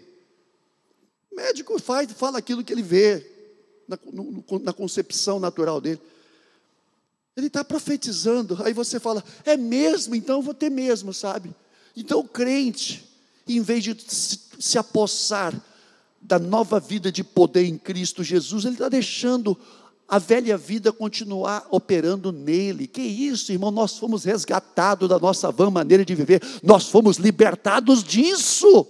O 1.32 1.34
médico 1.34 1.76
faz, 1.80 2.08
fala 2.12 2.38
aquilo 2.38 2.62
que 2.62 2.72
ele 2.72 2.84
vê 2.84 3.26
na, 3.88 3.98
no, 4.12 4.44
na 4.60 4.72
concepção 4.72 5.40
natural 5.40 5.80
dele. 5.80 6.00
Ele 7.36 7.48
está 7.48 7.64
profetizando, 7.64 8.56
aí 8.62 8.72
você 8.72 9.00
fala, 9.00 9.24
é 9.44 9.56
mesmo, 9.56 10.14
então 10.14 10.40
vou 10.40 10.54
ter 10.54 10.70
mesmo, 10.70 11.12
sabe? 11.12 11.52
Então 11.96 12.20
o 12.20 12.28
crente, 12.28 13.04
em 13.49 13.60
vez 13.60 13.82
de 13.82 13.96
se, 14.06 14.38
se 14.60 14.78
apossar 14.78 15.52
da 16.22 16.38
nova 16.38 16.78
vida 16.78 17.10
de 17.10 17.25
poder 17.25 17.64
em 17.64 17.76
Cristo 17.76 18.22
Jesus, 18.22 18.64
ele 18.64 18.76
está 18.76 18.88
deixando 18.88 19.58
a 20.08 20.19
velha 20.19 20.56
vida 20.56 20.92
continuar 20.92 21.66
operando 21.71 22.30
nele. 22.30 22.86
Que 22.86 23.02
isso, 23.02 23.52
irmão? 23.52 23.71
Nós 23.71 23.99
fomos 23.99 24.25
resgatados 24.25 25.08
da 25.08 25.19
nossa 25.19 25.50
vã 25.50 25.71
maneira 25.71 26.04
de 26.04 26.14
viver, 26.14 26.42
nós 26.62 26.88
fomos 26.88 27.16
libertados 27.16 28.04
disso. 28.04 28.86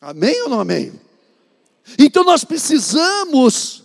Amém 0.00 0.42
ou 0.42 0.48
não 0.48 0.60
amém? 0.60 0.92
Então 1.98 2.24
nós 2.24 2.44
precisamos 2.44 3.84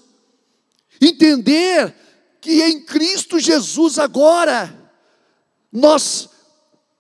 entender 0.99 1.95
que 2.39 2.61
em 2.63 2.81
Cristo 2.81 3.39
Jesus 3.39 3.99
agora 3.99 4.75
nós 5.71 6.29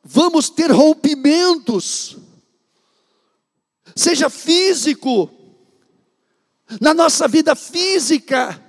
vamos 0.03 0.49
ter 0.49 0.71
rompimentos, 0.71 2.17
seja 3.95 4.29
físico, 4.29 5.29
na 6.79 6.93
nossa 6.93 7.27
vida 7.27 7.55
física. 7.55 8.61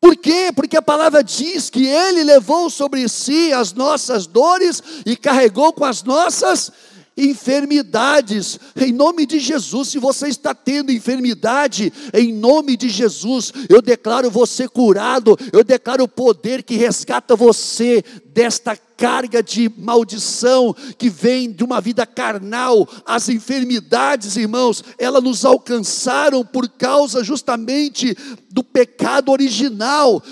Por 0.00 0.16
quê? 0.16 0.50
Porque 0.54 0.76
a 0.76 0.82
palavra 0.82 1.24
diz 1.24 1.70
que 1.70 1.86
Ele 1.86 2.24
levou 2.24 2.68
sobre 2.68 3.08
si 3.08 3.52
as 3.52 3.72
nossas 3.72 4.26
dores 4.26 4.82
e 5.06 5.16
carregou 5.16 5.72
com 5.72 5.84
as 5.84 6.02
nossas 6.02 6.70
enfermidades, 7.16 8.58
em 8.76 8.92
nome 8.92 9.26
de 9.26 9.38
Jesus. 9.38 9.88
Se 9.88 9.98
você 9.98 10.28
está 10.28 10.54
tendo 10.54 10.92
enfermidade, 10.92 11.92
em 12.12 12.32
nome 12.32 12.76
de 12.76 12.88
Jesus, 12.88 13.52
eu 13.68 13.80
declaro 13.80 14.30
você 14.30 14.68
curado, 14.68 15.38
eu 15.52 15.62
declaro 15.62 16.04
o 16.04 16.08
poder 16.08 16.62
que 16.62 16.76
resgata 16.76 17.36
você 17.36 18.02
desta 18.26 18.76
carga 18.96 19.42
de 19.42 19.70
maldição 19.76 20.74
que 20.98 21.08
vem 21.08 21.52
de 21.52 21.64
uma 21.64 21.80
vida 21.80 22.06
carnal. 22.06 22.88
As 23.04 23.28
enfermidades, 23.28 24.36
irmãos, 24.36 24.82
elas 24.98 25.22
nos 25.22 25.44
alcançaram 25.44 26.44
por 26.44 26.68
causa 26.68 27.22
justamente 27.22 28.16
do 28.50 28.62
pecado 28.62 29.30
original 29.30 30.22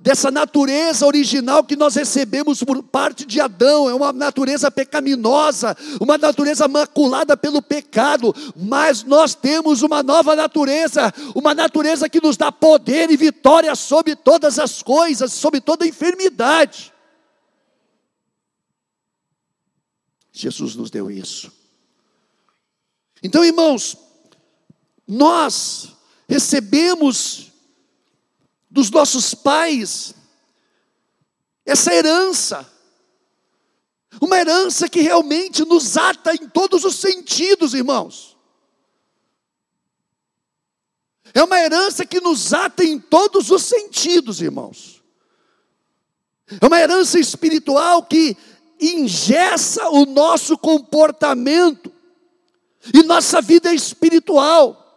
dessa 0.00 0.30
natureza 0.30 1.06
original 1.06 1.62
que 1.62 1.76
nós 1.76 1.94
recebemos 1.94 2.64
por 2.64 2.82
parte 2.82 3.26
de 3.26 3.38
Adão, 3.38 3.88
é 3.88 3.94
uma 3.94 4.14
natureza 4.14 4.70
pecaminosa, 4.70 5.76
uma 6.00 6.16
natureza 6.16 6.66
maculada 6.66 7.36
pelo 7.36 7.60
pecado, 7.60 8.34
mas 8.56 9.04
nós 9.04 9.34
temos 9.34 9.82
uma 9.82 10.02
nova 10.02 10.34
natureza, 10.34 11.12
uma 11.34 11.54
natureza 11.54 12.08
que 12.08 12.20
nos 12.20 12.38
dá 12.38 12.50
poder 12.50 13.10
e 13.10 13.16
vitória 13.16 13.74
sobre 13.74 14.16
todas 14.16 14.58
as 14.58 14.82
coisas, 14.82 15.34
sobre 15.34 15.60
toda 15.60 15.86
enfermidade. 15.86 16.94
Jesus 20.32 20.74
nos 20.74 20.90
deu 20.90 21.10
isso. 21.10 21.52
Então, 23.22 23.44
irmãos, 23.44 23.98
nós 25.06 25.94
recebemos 26.26 27.49
dos 28.70 28.90
nossos 28.90 29.34
pais, 29.34 30.14
essa 31.66 31.92
herança, 31.92 32.70
uma 34.20 34.38
herança 34.38 34.88
que 34.88 35.00
realmente 35.00 35.64
nos 35.64 35.96
ata 35.96 36.34
em 36.34 36.48
todos 36.48 36.84
os 36.84 36.96
sentidos, 36.96 37.74
irmãos. 37.74 38.36
É 41.32 41.42
uma 41.42 41.58
herança 41.58 42.04
que 42.04 42.20
nos 42.20 42.52
ata 42.52 42.84
em 42.84 42.98
todos 42.98 43.50
os 43.50 43.62
sentidos, 43.62 44.40
irmãos. 44.40 45.02
É 46.60 46.66
uma 46.66 46.80
herança 46.80 47.18
espiritual 47.18 48.02
que 48.02 48.36
ingessa 48.80 49.88
o 49.90 50.06
nosso 50.06 50.58
comportamento 50.58 51.92
e 52.92 53.02
nossa 53.02 53.40
vida 53.40 53.72
espiritual. 53.72 54.89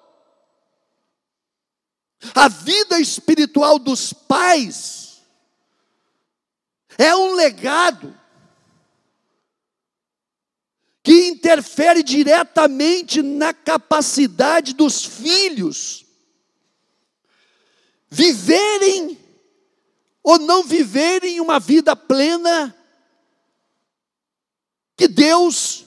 A 2.36 2.48
vida 2.48 3.00
espiritual 3.00 3.80
dos 3.80 4.14
pais 4.14 5.22
é 6.98 7.16
um 7.16 7.34
legado 7.34 8.18
que 11.04 11.28
interfere 11.28 12.02
diretamente 12.02 13.22
na 13.22 13.54
capacidade 13.54 14.74
dos 14.74 15.04
filhos 15.04 16.06
viverem 18.10 19.18
ou 20.22 20.40
não 20.40 20.64
viverem 20.64 21.42
uma 21.42 21.60
vida 21.60 21.96
plena 21.96 22.74
que 24.96 25.08
Deus 25.08 25.86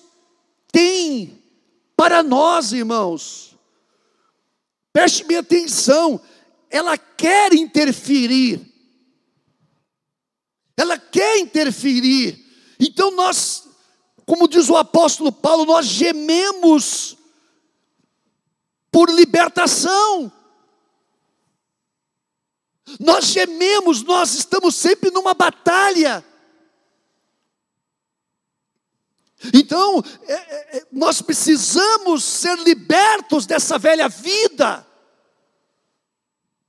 tem 0.70 1.42
para 1.96 2.22
nós, 2.22 2.72
irmãos. 2.72 3.55
Preste 4.96 5.24
bem 5.24 5.36
atenção, 5.36 6.18
ela 6.70 6.96
quer 6.96 7.52
interferir. 7.52 8.66
Ela 10.74 10.98
quer 10.98 11.36
interferir. 11.36 12.42
Então 12.80 13.10
nós, 13.10 13.68
como 14.24 14.48
diz 14.48 14.70
o 14.70 14.76
apóstolo 14.78 15.30
Paulo, 15.30 15.66
nós 15.66 15.84
gememos 15.84 17.14
por 18.90 19.10
libertação. 19.10 20.32
Nós 22.98 23.26
gememos, 23.26 24.02
nós 24.02 24.32
estamos 24.32 24.74
sempre 24.76 25.10
numa 25.10 25.34
batalha. 25.34 26.24
Então, 29.52 30.02
é, 30.22 30.32
é, 30.32 30.78
é, 30.78 30.86
nós 30.90 31.20
precisamos 31.20 32.24
ser 32.24 32.58
libertos 32.60 33.44
dessa 33.44 33.78
velha 33.78 34.08
vida, 34.08 34.85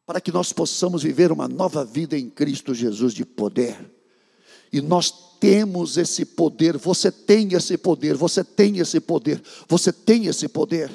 para 0.07 0.21
que 0.21 0.31
nós 0.31 0.53
possamos 0.53 1.03
viver 1.03 1.33
uma 1.33 1.49
nova 1.49 1.83
vida 1.83 2.17
em 2.17 2.29
Cristo 2.29 2.73
Jesus 2.73 3.13
de 3.13 3.25
poder. 3.25 3.75
E 4.71 4.79
nós 4.79 5.13
temos 5.37 5.97
esse 5.97 6.23
poder, 6.23 6.77
você 6.77 7.11
tem 7.11 7.53
esse 7.53 7.77
poder, 7.77 8.15
você 8.15 8.41
tem 8.41 8.79
esse 8.79 9.01
poder, 9.01 9.43
você 9.67 9.91
tem 9.91 10.27
esse 10.27 10.47
poder. 10.47 10.89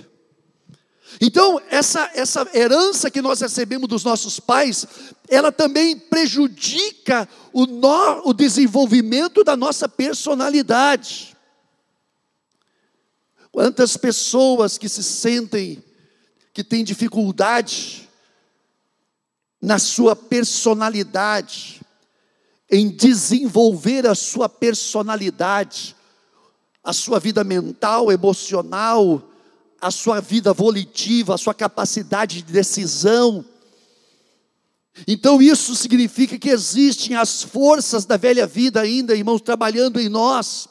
Então, 1.20 1.60
essa, 1.68 2.10
essa 2.14 2.48
herança 2.54 3.10
que 3.10 3.20
nós 3.20 3.42
recebemos 3.42 3.86
dos 3.86 4.02
nossos 4.02 4.40
pais, 4.40 4.86
ela 5.28 5.52
também 5.52 5.98
prejudica 5.98 7.28
o, 7.52 7.66
no, 7.66 8.30
o 8.30 8.32
desenvolvimento 8.32 9.44
da 9.44 9.54
nossa 9.54 9.86
personalidade. 9.86 11.36
Quantas 13.50 13.94
pessoas 13.98 14.78
que 14.78 14.88
se 14.88 15.02
sentem 15.02 15.84
que 16.54 16.64
têm 16.64 16.82
dificuldade 16.82 18.08
na 19.62 19.78
sua 19.78 20.16
personalidade, 20.16 21.80
em 22.68 22.88
desenvolver 22.90 24.06
a 24.08 24.14
sua 24.14 24.48
personalidade, 24.48 25.94
a 26.82 26.92
sua 26.92 27.20
vida 27.20 27.44
mental, 27.44 28.10
emocional, 28.10 29.22
a 29.80 29.90
sua 29.92 30.20
vida 30.20 30.52
volitiva, 30.52 31.34
a 31.34 31.38
sua 31.38 31.54
capacidade 31.54 32.42
de 32.42 32.52
decisão. 32.52 33.44
Então 35.06 35.40
isso 35.40 35.76
significa 35.76 36.36
que 36.38 36.50
existem 36.50 37.16
as 37.16 37.42
forças 37.42 38.04
da 38.04 38.16
velha 38.16 38.46
vida 38.46 38.80
ainda, 38.80 39.14
irmãos, 39.14 39.40
trabalhando 39.40 40.00
em 40.00 40.08
nós. 40.08 40.68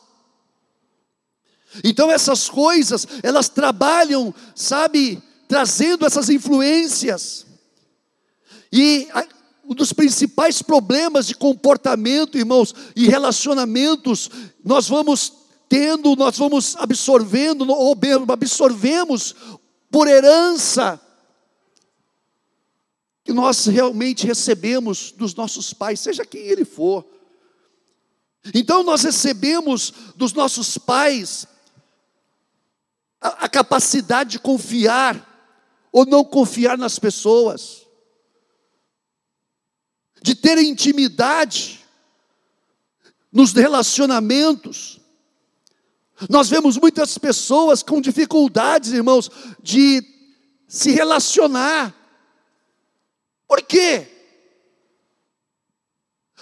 Então 1.83 2.11
essas 2.11 2.49
coisas, 2.49 3.07
elas 3.23 3.47
trabalham, 3.47 4.33
sabe, 4.53 5.23
trazendo 5.47 6.05
essas 6.05 6.29
influências. 6.29 7.50
E 8.71 9.07
um 9.63 9.73
dos 9.73 9.93
principais 9.93 10.61
problemas 10.61 11.27
de 11.27 11.35
comportamento, 11.35 12.37
irmãos, 12.37 12.73
e 12.95 13.07
relacionamentos, 13.07 14.29
nós 14.63 14.87
vamos 14.87 15.33
tendo, 15.69 16.15
nós 16.15 16.37
vamos 16.37 16.75
absorvendo, 16.75 17.69
ou 17.69 17.97
absorvemos 18.29 19.35
por 19.89 20.07
herança, 20.07 20.99
que 23.23 23.31
nós 23.31 23.65
realmente 23.67 24.25
recebemos 24.25 25.11
dos 25.11 25.35
nossos 25.35 25.73
pais, 25.73 25.99
seja 25.99 26.25
quem 26.25 26.41
ele 26.41 26.65
for. 26.65 27.05
Então 28.53 28.83
nós 28.83 29.03
recebemos 29.03 29.93
dos 30.15 30.33
nossos 30.33 30.77
pais 30.77 31.45
a, 33.21 33.45
a 33.45 33.49
capacidade 33.49 34.31
de 34.31 34.39
confiar 34.39 35.27
ou 35.91 36.05
não 36.05 36.23
confiar 36.23 36.77
nas 36.77 36.97
pessoas, 36.97 37.80
de 40.21 40.35
ter 40.35 40.57
intimidade 40.57 41.85
nos 43.31 43.53
relacionamentos. 43.53 44.99
Nós 46.29 46.49
vemos 46.49 46.77
muitas 46.77 47.17
pessoas 47.17 47.81
com 47.81 47.99
dificuldades, 47.99 48.91
irmãos, 48.91 49.29
de 49.61 50.03
se 50.67 50.91
relacionar. 50.91 51.95
Por 53.47 53.61
quê? 53.61 54.07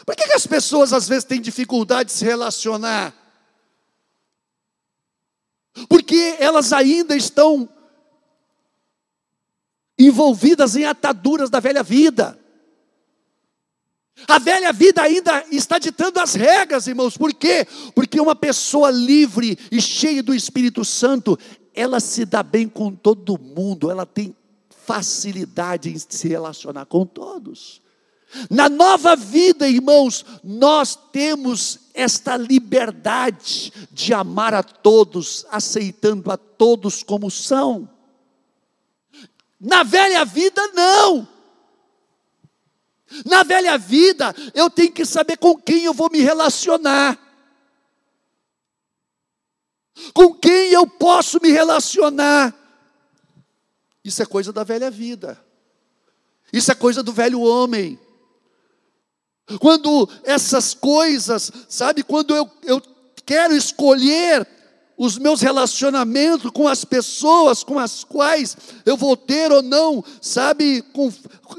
Por 0.05 0.15
que, 0.15 0.27
que 0.27 0.33
as 0.33 0.47
pessoas 0.47 0.93
às 0.93 1.07
vezes 1.07 1.23
têm 1.23 1.41
dificuldade 1.41 2.09
de 2.09 2.15
se 2.15 2.25
relacionar? 2.25 3.19
porque 5.87 6.35
elas 6.39 6.73
ainda 6.73 7.15
estão 7.15 7.69
envolvidas 9.97 10.75
em 10.75 10.85
ataduras 10.85 11.49
da 11.49 11.59
velha 11.59 11.83
vida. 11.83 12.38
A 14.27 14.37
velha 14.39 14.71
vida 14.73 15.01
ainda 15.01 15.43
está 15.51 15.79
ditando 15.79 16.19
as 16.19 16.33
regras, 16.33 16.87
irmãos. 16.87 17.17
Por 17.17 17.33
quê? 17.33 17.65
Porque 17.95 18.19
uma 18.19 18.35
pessoa 18.35 18.91
livre 18.91 19.57
e 19.71 19.81
cheia 19.81 20.21
do 20.21 20.33
Espírito 20.33 20.83
Santo, 20.85 21.37
ela 21.73 21.99
se 21.99 22.25
dá 22.25 22.43
bem 22.43 22.67
com 22.67 22.93
todo 22.93 23.39
mundo, 23.39 23.89
ela 23.89 24.05
tem 24.05 24.35
facilidade 24.85 25.89
em 25.89 25.97
se 25.97 26.27
relacionar 26.27 26.85
com 26.85 27.05
todos. 27.05 27.81
Na 28.49 28.69
nova 28.69 29.15
vida, 29.15 29.67
irmãos, 29.67 30.25
nós 30.43 30.97
temos 31.11 31.79
esta 31.93 32.37
liberdade 32.37 33.73
de 33.91 34.13
amar 34.13 34.53
a 34.53 34.61
todos, 34.61 35.45
aceitando 35.49 36.31
a 36.31 36.37
todos 36.37 37.01
como 37.01 37.31
são. 37.31 37.89
Na 39.59 39.83
velha 39.83 40.23
vida, 40.25 40.61
não. 40.73 41.27
Na 43.25 43.43
velha 43.43 43.77
vida, 43.77 44.35
eu 44.53 44.69
tenho 44.69 44.91
que 44.91 45.05
saber 45.05 45.37
com 45.37 45.57
quem 45.57 45.85
eu 45.85 45.93
vou 45.93 46.09
me 46.11 46.19
relacionar. 46.19 47.17
Com 50.13 50.33
quem 50.33 50.71
eu 50.71 50.87
posso 50.87 51.39
me 51.41 51.49
relacionar. 51.49 52.55
Isso 54.03 54.21
é 54.21 54.25
coisa 54.25 54.53
da 54.53 54.63
velha 54.63 54.89
vida. 54.89 55.43
Isso 56.51 56.71
é 56.71 56.75
coisa 56.75 57.03
do 57.03 57.11
velho 57.11 57.41
homem. 57.41 57.99
Quando 59.59 60.07
essas 60.23 60.73
coisas, 60.73 61.51
sabe, 61.67 62.03
quando 62.03 62.35
eu, 62.35 62.49
eu 62.63 62.81
quero 63.25 63.55
escolher 63.55 64.47
os 64.99 65.17
meus 65.17 65.39
relacionamentos 65.39 66.51
com 66.51 66.67
as 66.67 66.83
pessoas 66.83 67.63
com 67.63 67.79
as 67.79 68.03
quais 68.03 68.57
eu 68.85 68.97
vou 68.97 69.15
ter 69.15 69.49
ou 69.49 69.63
não, 69.63 70.03
sabe, 70.21 70.81
com 70.81 71.09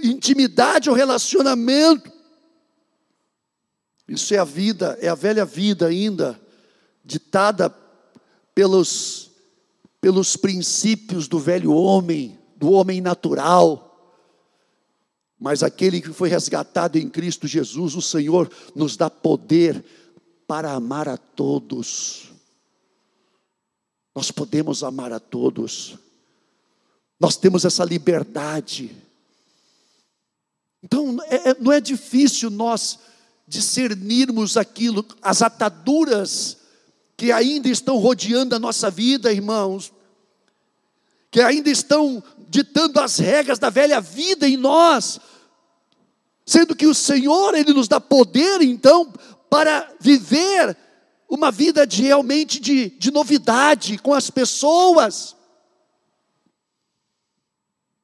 intimidade 0.03 0.91
ou 0.91 0.95
relacionamento. 0.95 2.13
Isso 4.07 4.35
é 4.35 4.39
a 4.39 4.45
vida, 4.45 4.99
é 5.01 5.09
a 5.09 5.15
velha 5.15 5.47
vida 5.47 5.87
ainda, 5.87 6.39
ditada 7.03 7.75
pelos, 8.55 9.31
pelos 10.03 10.37
princípios 10.37 11.27
do 11.27 11.39
velho 11.39 11.73
homem, 11.73 12.39
do 12.57 12.71
homem 12.71 13.01
natural. 13.01 13.87
Mas 15.39 15.63
aquele 15.63 16.03
que 16.03 16.13
foi 16.13 16.29
resgatado 16.29 16.99
em 16.99 17.09
Cristo 17.09 17.47
Jesus, 17.47 17.95
o 17.95 18.03
Senhor 18.03 18.51
nos 18.75 18.99
dá 18.99 19.09
poder 19.09 19.83
para 20.47 20.73
amar 20.73 21.09
a 21.09 21.17
todos. 21.17 22.31
Nós 24.15 24.31
podemos 24.31 24.83
amar 24.83 25.13
a 25.13 25.21
todos. 25.21 25.97
Nós 27.19 27.37
temos 27.37 27.65
essa 27.65 27.85
liberdade. 27.85 28.95
Então, 30.83 31.19
é, 31.25 31.51
é 31.51 31.57
não 31.61 31.71
é 31.71 31.81
difícil 31.81 32.51
nós 32.51 32.99
discernirmos 33.47 34.57
aquilo, 34.57 35.05
as 35.21 35.43
ataduras 35.43 36.57
que 37.17 37.33
ainda 37.33 37.69
estão 37.69 37.99
rodeando 37.99 38.55
a 38.55 38.59
nossa 38.59 38.91
vida, 38.91 39.33
irmãos, 39.33 39.93
que 41.31 41.41
ainda 41.41 41.69
estão 41.69 42.23
ditando 42.49 42.99
as 42.99 43.19
regras 43.19 43.59
da 43.59 43.69
velha 43.69 44.01
vida 44.01 44.49
em 44.49 44.57
nós, 44.57 45.21
sendo 46.47 46.75
que 46.75 46.87
o 46.87 46.95
Senhor, 46.95 47.55
Ele 47.55 47.75
nos 47.75 47.87
dá 47.87 48.01
poder, 48.01 48.63
então, 48.63 49.13
para 49.51 49.93
viver 50.01 50.77
uma 51.31 51.53
vida 51.53 51.87
de 51.87 52.03
realmente 52.03 52.59
de, 52.59 52.91
de 52.91 53.13
novidade 53.13 53.97
com 53.99 54.13
as 54.13 54.29
pessoas, 54.29 55.37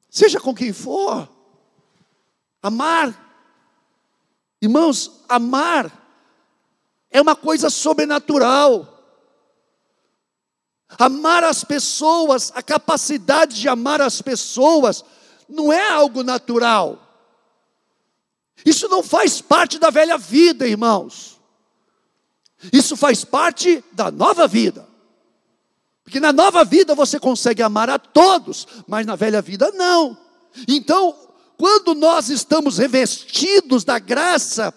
seja 0.08 0.38
com 0.38 0.54
quem 0.54 0.72
for, 0.72 1.28
amar, 2.62 3.12
irmãos, 4.62 5.24
amar 5.28 6.06
é 7.10 7.20
uma 7.20 7.34
coisa 7.34 7.68
sobrenatural. 7.68 8.92
Amar 10.98 11.42
as 11.42 11.64
pessoas, 11.64 12.52
a 12.54 12.62
capacidade 12.62 13.60
de 13.60 13.68
amar 13.68 14.00
as 14.00 14.22
pessoas, 14.22 15.04
não 15.48 15.72
é 15.72 15.90
algo 15.90 16.22
natural. 16.22 17.02
Isso 18.64 18.88
não 18.88 19.02
faz 19.02 19.40
parte 19.40 19.78
da 19.78 19.90
velha 19.90 20.16
vida, 20.16 20.66
irmãos. 20.66 21.35
Isso 22.72 22.96
faz 22.96 23.24
parte 23.24 23.82
da 23.92 24.10
nova 24.10 24.46
vida. 24.46 24.86
Porque 26.02 26.20
na 26.20 26.32
nova 26.32 26.64
vida 26.64 26.94
você 26.94 27.18
consegue 27.18 27.62
amar 27.62 27.90
a 27.90 27.98
todos, 27.98 28.66
mas 28.86 29.04
na 29.04 29.16
velha 29.16 29.42
vida 29.42 29.70
não. 29.72 30.16
Então, 30.68 31.14
quando 31.56 31.94
nós 31.94 32.28
estamos 32.28 32.78
revestidos 32.78 33.82
da 33.82 33.98
graça, 33.98 34.72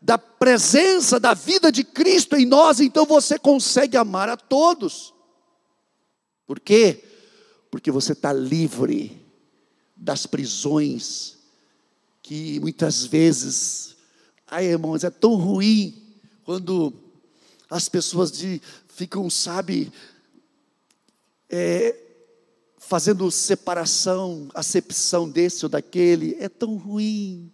da 0.00 0.18
presença, 0.18 1.18
da 1.18 1.32
vida 1.32 1.72
de 1.72 1.82
Cristo 1.82 2.36
em 2.36 2.44
nós, 2.44 2.80
então 2.80 3.06
você 3.06 3.38
consegue 3.38 3.96
amar 3.96 4.28
a 4.28 4.36
todos. 4.36 5.14
Por 6.46 6.60
quê? 6.60 7.02
Porque 7.70 7.90
você 7.90 8.12
está 8.12 8.32
livre 8.32 9.24
das 9.96 10.26
prisões 10.26 11.38
que 12.22 12.60
muitas 12.60 13.04
vezes, 13.06 13.96
ai 14.46 14.66
irmãos, 14.66 15.04
é 15.04 15.10
tão 15.10 15.34
ruim 15.34 16.02
quando 16.44 16.92
as 17.74 17.88
pessoas 17.88 18.30
de, 18.30 18.62
ficam, 18.86 19.28
sabe, 19.28 19.92
é, 21.50 21.96
fazendo 22.78 23.28
separação, 23.32 24.48
acepção 24.54 25.28
desse 25.28 25.64
ou 25.64 25.68
daquele, 25.68 26.36
é 26.38 26.48
tão 26.48 26.76
ruim. 26.76 27.52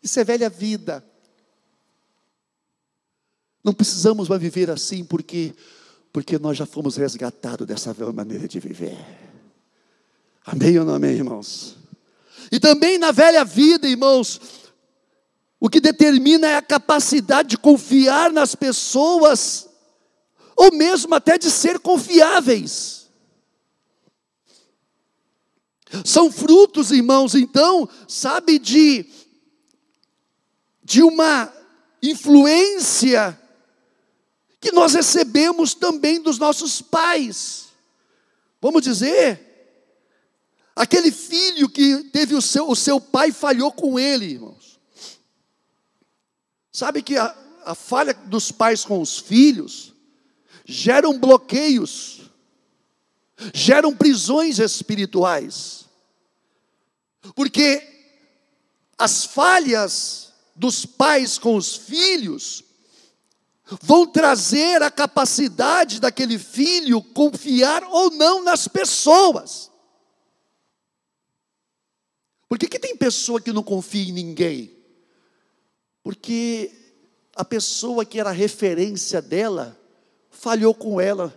Isso 0.00 0.20
é 0.20 0.22
velha 0.22 0.48
vida. 0.48 1.04
Não 3.64 3.74
precisamos 3.74 4.28
mais 4.28 4.40
viver 4.40 4.70
assim, 4.70 5.04
porque 5.04 5.52
porque 6.12 6.38
nós 6.38 6.58
já 6.58 6.66
fomos 6.66 6.96
resgatados 6.96 7.66
dessa 7.66 7.92
maneira 8.12 8.46
de 8.46 8.60
viver. 8.60 8.98
Amém 10.44 10.78
ou 10.78 10.84
não 10.84 10.94
amém, 10.94 11.16
irmãos? 11.16 11.76
E 12.50 12.60
também 12.60 12.98
na 12.98 13.10
velha 13.10 13.44
vida, 13.44 13.88
irmãos, 13.88 14.38
o 15.64 15.70
que 15.70 15.80
determina 15.80 16.48
é 16.48 16.56
a 16.56 16.60
capacidade 16.60 17.50
de 17.50 17.56
confiar 17.56 18.32
nas 18.32 18.52
pessoas, 18.52 19.68
ou 20.56 20.72
mesmo 20.72 21.14
até 21.14 21.38
de 21.38 21.48
ser 21.52 21.78
confiáveis. 21.78 23.08
São 26.04 26.32
frutos, 26.32 26.90
irmãos, 26.90 27.36
então, 27.36 27.88
sabe, 28.08 28.58
de, 28.58 29.06
de 30.82 31.00
uma 31.00 31.52
influência 32.02 33.40
que 34.60 34.72
nós 34.72 34.94
recebemos 34.94 35.74
também 35.74 36.20
dos 36.20 36.40
nossos 36.40 36.82
pais. 36.82 37.66
Vamos 38.60 38.82
dizer, 38.82 39.40
aquele 40.74 41.12
filho 41.12 41.68
que 41.68 42.02
teve 42.10 42.34
o 42.34 42.42
seu, 42.42 42.68
o 42.68 42.74
seu 42.74 43.00
pai 43.00 43.30
falhou 43.30 43.70
com 43.70 43.96
ele, 43.96 44.24
irmãos. 44.24 44.61
Sabe 46.72 47.02
que 47.02 47.18
a, 47.18 47.36
a 47.66 47.74
falha 47.74 48.14
dos 48.14 48.50
pais 48.50 48.84
com 48.84 49.00
os 49.00 49.18
filhos 49.18 49.92
geram 50.64 51.18
bloqueios, 51.18 52.30
geram 53.52 53.94
prisões 53.94 54.58
espirituais. 54.58 55.84
Porque 57.34 57.86
as 58.98 59.24
falhas 59.24 60.32
dos 60.56 60.86
pais 60.86 61.38
com 61.38 61.56
os 61.56 61.76
filhos 61.76 62.64
vão 63.82 64.06
trazer 64.06 64.82
a 64.82 64.90
capacidade 64.90 66.00
daquele 66.00 66.38
filho 66.38 67.02
confiar 67.02 67.84
ou 67.84 68.10
não 68.10 68.42
nas 68.42 68.66
pessoas. 68.66 69.70
Por 72.48 72.58
que, 72.58 72.68
que 72.68 72.78
tem 72.78 72.96
pessoa 72.96 73.40
que 73.40 73.52
não 73.52 73.62
confia 73.62 74.02
em 74.02 74.12
ninguém? 74.12 74.81
Porque 76.02 76.70
a 77.34 77.44
pessoa 77.44 78.04
que 78.04 78.18
era 78.18 78.30
referência 78.30 79.22
dela 79.22 79.78
falhou 80.30 80.74
com 80.74 81.00
ela, 81.00 81.32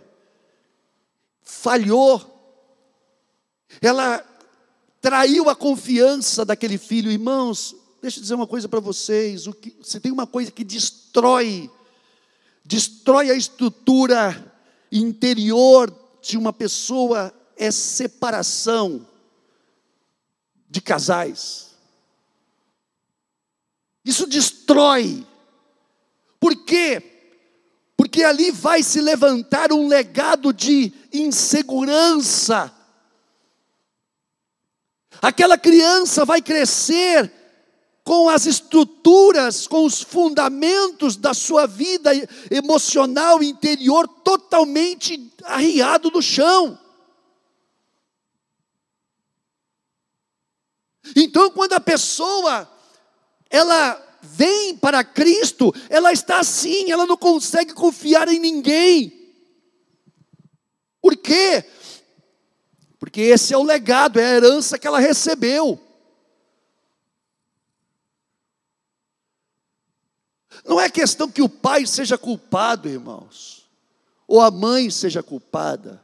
falhou, 1.42 2.32
ela 3.80 4.24
traiu 5.00 5.48
a 5.48 5.54
confiança 5.54 6.44
daquele 6.44 6.78
filho. 6.78 7.10
Irmãos, 7.10 7.74
deixa 8.02 8.18
eu 8.18 8.22
dizer 8.22 8.34
uma 8.34 8.46
coisa 8.46 8.68
para 8.68 8.80
vocês: 8.80 9.46
o 9.46 9.52
que, 9.52 9.76
se 9.82 10.00
tem 10.00 10.10
uma 10.10 10.26
coisa 10.26 10.50
que 10.50 10.64
destrói 10.64 11.70
destrói 12.66 13.30
a 13.30 13.34
estrutura 13.34 14.52
interior 14.90 15.92
de 16.20 16.36
uma 16.36 16.52
pessoa 16.52 17.32
é 17.56 17.70
separação 17.70 19.06
de 20.68 20.80
casais. 20.80 21.65
Isso 24.06 24.24
destrói. 24.24 25.26
Por 26.38 26.54
quê? 26.64 27.02
Porque 27.96 28.22
ali 28.22 28.52
vai 28.52 28.80
se 28.80 29.00
levantar 29.00 29.72
um 29.72 29.88
legado 29.88 30.52
de 30.52 30.92
insegurança. 31.12 32.72
Aquela 35.20 35.58
criança 35.58 36.24
vai 36.24 36.40
crescer 36.40 37.32
com 38.04 38.28
as 38.28 38.46
estruturas, 38.46 39.66
com 39.66 39.84
os 39.84 40.00
fundamentos 40.00 41.16
da 41.16 41.34
sua 41.34 41.66
vida 41.66 42.12
emocional 42.48 43.42
interior 43.42 44.06
totalmente 44.06 45.32
arriado 45.42 46.12
no 46.12 46.22
chão. 46.22 46.78
Então, 51.16 51.50
quando 51.50 51.72
a 51.72 51.80
pessoa 51.80 52.75
ela 53.50 54.02
vem 54.22 54.76
para 54.76 55.04
Cristo, 55.04 55.72
ela 55.88 56.12
está 56.12 56.40
assim, 56.40 56.90
ela 56.90 57.06
não 57.06 57.16
consegue 57.16 57.72
confiar 57.72 58.28
em 58.28 58.38
ninguém. 58.38 59.12
Por 61.00 61.16
quê? 61.16 61.64
Porque 62.98 63.20
esse 63.20 63.54
é 63.54 63.56
o 63.56 63.62
legado, 63.62 64.18
é 64.18 64.24
a 64.24 64.36
herança 64.36 64.78
que 64.78 64.86
ela 64.86 64.98
recebeu. 64.98 65.80
Não 70.64 70.80
é 70.80 70.90
questão 70.90 71.30
que 71.30 71.42
o 71.42 71.48
pai 71.48 71.86
seja 71.86 72.18
culpado, 72.18 72.88
irmãos, 72.88 73.70
ou 74.26 74.40
a 74.40 74.50
mãe 74.50 74.90
seja 74.90 75.22
culpada. 75.22 76.02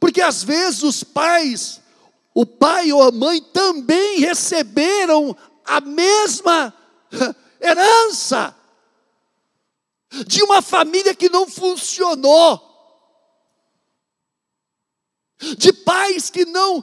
Porque 0.00 0.20
às 0.20 0.42
vezes 0.42 0.82
os 0.82 1.04
pais, 1.04 1.80
o 2.34 2.44
pai 2.44 2.92
ou 2.92 3.02
a 3.02 3.12
mãe 3.12 3.40
também 3.40 4.18
receberam 4.18 5.36
a 5.66 5.80
mesma 5.80 6.72
herança 7.60 8.54
de 10.26 10.42
uma 10.42 10.62
família 10.62 11.14
que 11.14 11.28
não 11.28 11.48
funcionou, 11.48 12.62
de 15.58 15.72
pais 15.72 16.30
que 16.30 16.44
não 16.44 16.82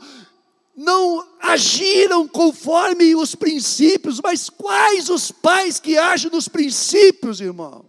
não 0.76 1.24
agiram 1.39 2.28
conforme 2.28 3.15
os 3.15 3.36
princípios, 3.36 4.19
mas 4.19 4.50
quais 4.50 5.08
os 5.08 5.32
pais 5.32 5.80
que 5.80 5.98
agem 5.98 6.32
nos 6.32 6.48
princípios, 6.48 7.39
irmãos? 7.39 7.86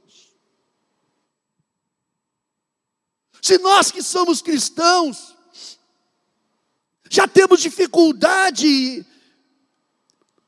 Se 3.41 3.59
nós 3.59 3.91
que 3.91 4.03
somos 4.03 4.43
cristãos, 4.43 5.35
já 7.09 7.27
temos 7.27 7.61
dificuldade, 7.61 9.05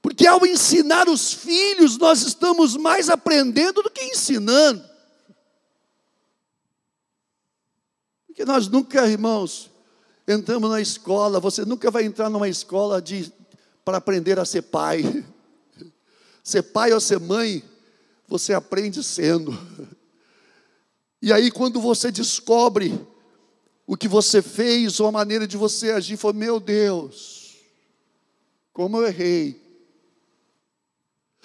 porque 0.06 0.24
ao 0.24 0.46
ensinar 0.46 1.08
os 1.08 1.32
filhos, 1.32 1.98
nós 1.98 2.22
estamos 2.22 2.76
mais 2.76 3.10
aprendendo 3.10 3.82
do 3.82 3.90
que 3.90 4.04
ensinando. 4.04 4.88
Porque 8.24 8.44
nós 8.44 8.68
nunca, 8.68 9.04
irmãos, 9.08 9.68
entramos 10.28 10.70
na 10.70 10.80
escola, 10.80 11.40
você 11.40 11.64
nunca 11.64 11.90
vai 11.90 12.04
entrar 12.04 12.30
numa 12.30 12.48
escola 12.48 13.02
de 13.02 13.32
para 13.84 13.98
aprender 13.98 14.38
a 14.38 14.44
ser 14.44 14.62
pai. 14.62 15.02
Ser 16.40 16.62
pai 16.62 16.92
ou 16.92 17.00
ser 17.00 17.18
mãe, 17.18 17.60
você 18.28 18.54
aprende 18.54 19.02
sendo. 19.02 19.58
E 21.20 21.32
aí, 21.32 21.50
quando 21.50 21.80
você 21.80 22.12
descobre 22.12 22.96
o 23.84 23.96
que 23.96 24.06
você 24.06 24.40
fez, 24.40 25.00
ou 25.00 25.08
a 25.08 25.12
maneira 25.12 25.48
de 25.48 25.56
você 25.56 25.90
agir, 25.90 26.16
foi: 26.16 26.32
meu 26.32 26.60
Deus, 26.60 27.56
como 28.72 28.98
eu 28.98 29.08
errei. 29.08 29.65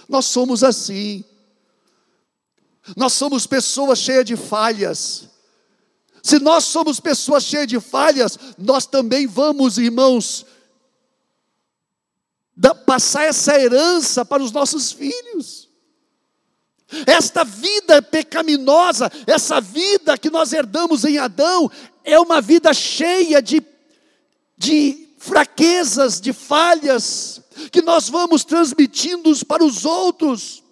Nós 0.08 0.26
somos 0.26 0.64
assim. 0.64 1.24
Nós 2.96 3.14
somos 3.14 3.46
pessoas 3.46 4.00
cheias 4.00 4.26
de 4.26 4.36
falhas. 4.36 5.30
Se 6.24 6.40
nós 6.40 6.66
somos 6.66 7.00
pessoas 7.00 7.44
cheias 7.44 7.68
de 7.68 7.80
falhas, 7.80 8.38
nós 8.58 8.86
também 8.86 9.26
vamos, 9.26 9.78
irmãos, 9.78 10.46
passar 12.86 13.24
essa 13.24 13.60
herança 13.60 14.24
para 14.24 14.44
os 14.44 14.52
nossos 14.52 14.92
filhos. 14.92 15.70
Esta 17.08 17.44
vida 17.44 18.02
pecaminosa, 18.02 19.10
essa 19.26 19.62
vida 19.62 20.18
que 20.18 20.30
nós 20.30 20.52
herdamos 20.52 21.06
em 21.06 21.18
Adão, 21.18 21.72
é 22.04 22.20
uma 22.20 22.42
vida 22.42 22.74
cheia 22.74 23.42
de, 23.42 23.64
de 24.58 25.10
fraquezas, 25.18 26.20
de 26.20 26.34
falhas, 26.34 27.42
que 27.72 27.82
nós 27.82 28.10
vamos 28.10 28.44
transmitindo 28.44 29.32
para 29.46 29.64
os 29.64 29.86
outros. 29.86 30.64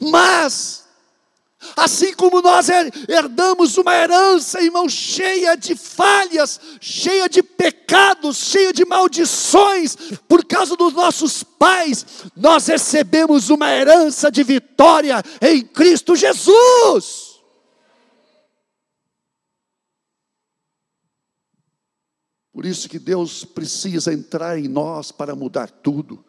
Mas, 0.00 0.82
Assim 1.76 2.12
como 2.14 2.42
nós 2.42 2.68
herdamos 3.08 3.78
uma 3.78 3.94
herança, 3.94 4.60
irmão, 4.60 4.88
cheia 4.88 5.54
de 5.56 5.76
falhas, 5.76 6.60
cheia 6.80 7.28
de 7.28 7.42
pecados, 7.42 8.36
cheia 8.36 8.72
de 8.72 8.84
maldições, 8.84 9.96
por 10.28 10.44
causa 10.44 10.76
dos 10.76 10.92
nossos 10.92 11.44
pais, 11.44 12.04
nós 12.36 12.66
recebemos 12.66 13.48
uma 13.48 13.70
herança 13.70 14.30
de 14.30 14.42
vitória 14.42 15.22
em 15.40 15.62
Cristo 15.62 16.16
Jesus. 16.16 17.21
Por 22.52 22.66
isso 22.66 22.88
que 22.88 22.98
Deus 22.98 23.44
precisa 23.44 24.12
entrar 24.12 24.58
em 24.58 24.68
nós 24.68 25.10
para 25.10 25.34
mudar 25.34 25.70
tudo. 25.70 26.22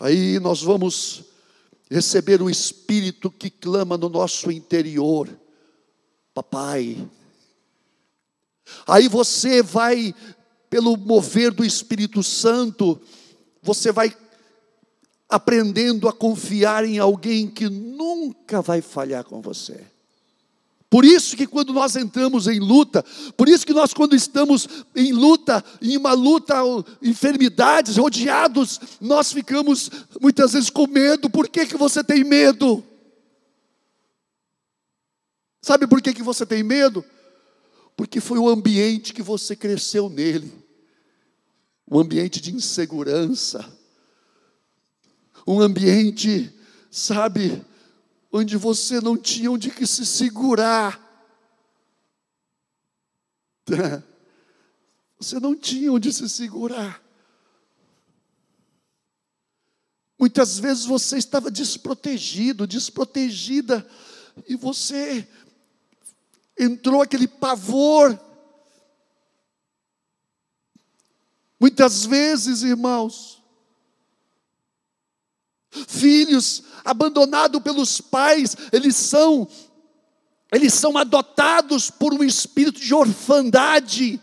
Aí 0.00 0.40
nós 0.40 0.62
vamos 0.62 1.24
receber 1.90 2.40
o 2.40 2.48
espírito 2.48 3.30
que 3.30 3.50
clama 3.50 3.98
no 3.98 4.08
nosso 4.08 4.50
interior, 4.50 5.28
papai. 6.32 7.06
Aí 8.86 9.06
você 9.06 9.62
vai, 9.62 10.14
pelo 10.70 10.96
mover 10.96 11.52
do 11.52 11.64
Espírito 11.64 12.22
Santo, 12.22 13.00
você 13.60 13.92
vai 13.92 14.16
aprendendo 15.28 16.08
a 16.08 16.12
confiar 16.12 16.84
em 16.84 16.98
alguém 16.98 17.48
que 17.48 17.68
nunca 17.68 18.62
vai 18.62 18.80
falhar 18.80 19.24
com 19.24 19.42
você. 19.42 19.91
Por 20.92 21.06
isso 21.06 21.38
que 21.38 21.46
quando 21.46 21.72
nós 21.72 21.96
entramos 21.96 22.46
em 22.46 22.60
luta, 22.60 23.02
por 23.34 23.48
isso 23.48 23.64
que 23.64 23.72
nós 23.72 23.94
quando 23.94 24.14
estamos 24.14 24.68
em 24.94 25.10
luta, 25.10 25.64
em 25.80 25.96
uma 25.96 26.12
luta, 26.12 26.54
enfermidades, 27.00 27.96
rodeados, 27.96 28.78
nós 29.00 29.32
ficamos 29.32 29.90
muitas 30.20 30.52
vezes 30.52 30.68
com 30.68 30.86
medo. 30.86 31.30
Por 31.30 31.48
que, 31.48 31.64
que 31.64 31.78
você 31.78 32.04
tem 32.04 32.22
medo? 32.22 32.84
Sabe 35.62 35.86
por 35.86 36.02
que, 36.02 36.12
que 36.12 36.22
você 36.22 36.44
tem 36.44 36.62
medo? 36.62 37.02
Porque 37.96 38.20
foi 38.20 38.38
o 38.38 38.46
ambiente 38.46 39.14
que 39.14 39.22
você 39.22 39.56
cresceu 39.56 40.10
nele. 40.10 40.52
Um 41.90 41.98
ambiente 42.00 42.38
de 42.38 42.54
insegurança. 42.54 43.64
Um 45.46 45.58
ambiente, 45.58 46.52
sabe, 46.90 47.64
onde 48.32 48.56
você 48.56 49.00
não 49.00 49.16
tinha 49.16 49.50
onde 49.50 49.70
que 49.70 49.86
se 49.86 50.06
segurar. 50.06 51.00
Você 55.18 55.38
não 55.38 55.54
tinha 55.54 55.92
onde 55.92 56.12
se 56.12 56.28
segurar. 56.28 57.00
Muitas 60.18 60.58
vezes 60.58 60.84
você 60.84 61.16
estava 61.16 61.48
desprotegido, 61.48 62.66
desprotegida, 62.66 63.88
e 64.48 64.56
você 64.56 65.28
entrou 66.58 67.02
aquele 67.02 67.28
pavor. 67.28 68.18
Muitas 71.58 72.04
vezes, 72.04 72.62
irmãos, 72.62 73.41
Filhos 75.88 76.62
abandonados 76.84 77.62
pelos 77.62 78.00
pais, 78.00 78.56
eles 78.72 78.96
são 78.96 79.48
eles 80.52 80.74
são 80.74 80.98
adotados 80.98 81.88
por 81.88 82.12
um 82.12 82.22
espírito 82.22 82.78
de 82.78 82.94
orfandade, 82.94 84.20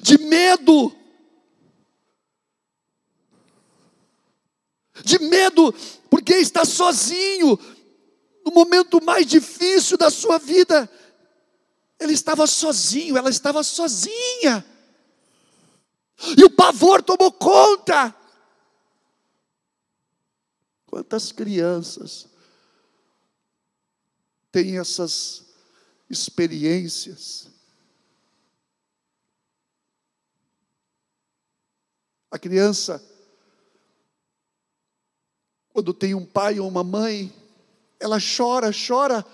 de 0.00 0.18
medo, 0.18 0.94
de 5.04 5.18
medo, 5.18 5.74
porque 6.08 6.34
está 6.34 6.64
sozinho, 6.64 7.58
no 8.46 8.52
momento 8.52 9.04
mais 9.04 9.26
difícil 9.26 9.98
da 9.98 10.10
sua 10.10 10.38
vida, 10.38 10.88
ele 11.98 12.12
estava 12.12 12.46
sozinho, 12.46 13.16
ela 13.16 13.30
estava 13.30 13.64
sozinha, 13.64 14.64
e 16.36 16.44
o 16.44 16.50
pavor 16.50 17.02
tomou 17.02 17.32
conta, 17.32 18.14
Quantas 20.88 21.30
crianças 21.30 22.26
têm 24.50 24.78
essas 24.78 25.44
experiências? 26.08 27.48
A 32.30 32.38
criança, 32.38 33.02
quando 35.68 35.92
tem 35.92 36.14
um 36.14 36.24
pai 36.24 36.58
ou 36.58 36.66
uma 36.66 36.82
mãe, 36.82 37.30
ela 38.00 38.16
chora, 38.18 38.70
chora. 38.72 39.24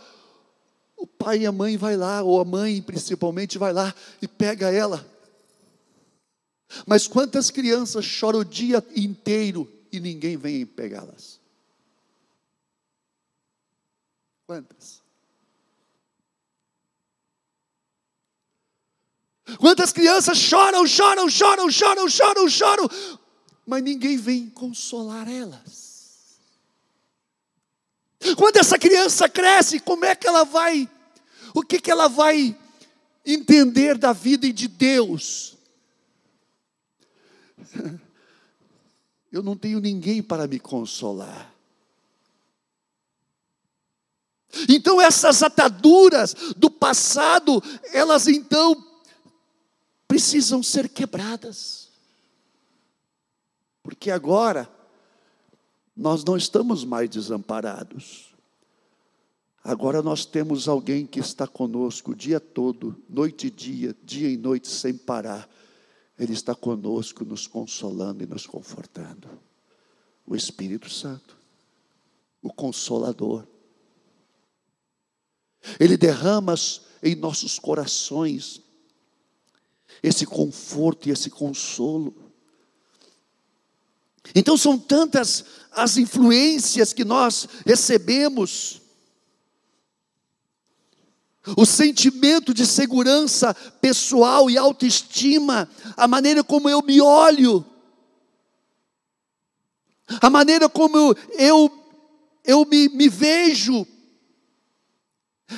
O 0.97 1.07
pai 1.07 1.41
e 1.41 1.47
a 1.47 1.53
mãe 1.53 1.77
vai 1.77 1.97
lá, 1.97 2.23
ou 2.23 2.41
a 2.41 2.45
mãe 2.45 2.83
principalmente 2.83 3.59
vai 3.59 3.73
lá 3.73 3.95
e 4.21 4.27
pega 4.27 4.73
ela. 4.73 5.09
Mas 6.85 7.07
quantas 7.07 7.49
crianças 7.49 8.05
choram 8.05 8.41
o 8.41 8.45
dia 8.45 8.85
inteiro 8.97 9.73
e 9.93 10.01
ninguém 10.01 10.37
vem 10.37 10.67
pegá-las? 10.67 11.44
Quantas? 14.47 15.03
Quantas 19.59 19.93
crianças 19.93 20.39
choram, 20.39 20.87
choram, 20.87 21.29
choram, 21.29 21.71
choram, 21.71 22.09
choram, 22.09 22.49
choram, 22.49 22.89
mas 23.67 23.83
ninguém 23.83 24.17
vem 24.17 24.49
consolar 24.51 25.29
elas. 25.29 26.39
Quando 28.37 28.57
essa 28.57 28.79
criança 28.79 29.29
cresce, 29.29 29.81
como 29.81 30.05
é 30.05 30.17
que 30.17 30.27
ela 30.27 30.45
vai, 30.45 30.89
o 31.55 31.63
que, 31.63 31.79
que 31.81 31.91
ela 31.91 32.09
vai 32.09 32.59
entender 33.25 33.99
da 33.99 34.13
vida 34.13 34.47
e 34.47 34.53
de 34.53 34.67
Deus? 34.67 35.57
Eu 39.31 39.43
não 39.43 39.57
tenho 39.57 39.81
ninguém 39.81 40.23
para 40.23 40.47
me 40.47 40.61
consolar. 40.61 41.54
Então 44.69 45.01
essas 45.01 45.43
ataduras 45.43 46.35
do 46.57 46.71
passado, 46.71 47.63
elas 47.93 48.27
então 48.29 48.77
precisam 50.07 50.63
ser 50.63 50.89
quebradas. 50.89 51.89
Porque 53.83 54.11
agora 54.11 54.69
nós 55.97 56.25
não 56.25 56.37
estamos 56.37 56.85
mais 56.85 57.09
desamparados. 57.09 58.35
Agora 59.63 60.03
nós 60.03 60.27
temos 60.27 60.69
alguém 60.69 61.07
que 61.07 61.21
está 61.21 61.47
conosco 61.47 62.13
o 62.13 62.15
dia 62.15 62.39
todo, 62.39 62.97
noite 63.09 63.47
e 63.47 63.51
dia, 63.51 63.97
dia 64.03 64.29
e 64.29 64.37
noite, 64.37 64.69
sem 64.69 64.95
parar. 64.95 65.49
Ele 66.19 66.33
está 66.33 66.55
conosco, 66.55 67.25
nos 67.25 67.47
consolando 67.47 68.23
e 68.23 68.27
nos 68.27 68.47
confortando. 68.47 69.29
O 70.27 70.37
Espírito 70.37 70.91
Santo, 70.91 71.37
o 72.43 72.53
Consolador. 72.53 73.47
Ele 75.79 75.97
derrama 75.97 76.55
em 77.03 77.15
nossos 77.15 77.59
corações 77.59 78.63
esse 80.03 80.27
conforto 80.27 81.09
e 81.09 81.13
esse 81.13 81.31
consolo. 81.31 82.15
Então 84.35 84.57
são 84.57 84.79
tantas 84.79 85.45
as 85.71 85.97
influências 85.97 86.93
que 86.93 87.05
nós 87.05 87.49
recebemos. 87.67 88.81
O 91.57 91.67
sentimento 91.67 92.55
de 92.55 92.67
segurança 92.67 93.53
pessoal 93.81 94.49
e 94.49 94.57
autoestima, 94.57 95.69
a 95.95 96.09
maneira 96.09 96.43
como 96.43 96.71
eu 96.71 96.81
me 96.81 97.03
olho, 97.03 97.65
a 100.21 100.31
maneira 100.31 100.69
como 100.69 100.97
eu, 100.97 101.17
eu, 101.39 101.85
eu 102.45 102.65
me, 102.65 102.89
me 102.89 103.09
vejo, 103.11 103.87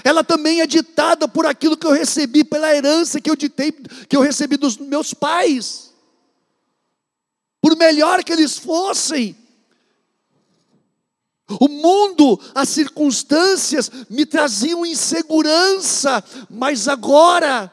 ela 0.04 0.22
também 0.24 0.60
é 0.60 0.66
ditada 0.66 1.28
por 1.28 1.46
aquilo 1.46 1.76
que 1.76 1.86
eu 1.86 1.92
recebi, 1.92 2.44
pela 2.44 2.74
herança 2.74 3.20
que 3.20 3.30
eu, 3.30 3.36
ditei, 3.36 3.72
que 3.72 4.16
eu 4.16 4.20
recebi 4.20 4.56
dos 4.56 4.76
meus 4.76 5.14
pais. 5.14 5.92
Por 7.60 7.76
melhor 7.76 8.22
que 8.22 8.32
eles 8.32 8.58
fossem, 8.58 9.36
o 11.60 11.68
mundo, 11.68 12.40
as 12.54 12.68
circunstâncias 12.68 13.90
me 14.10 14.26
traziam 14.26 14.84
insegurança, 14.84 16.22
mas 16.50 16.88
agora, 16.88 17.72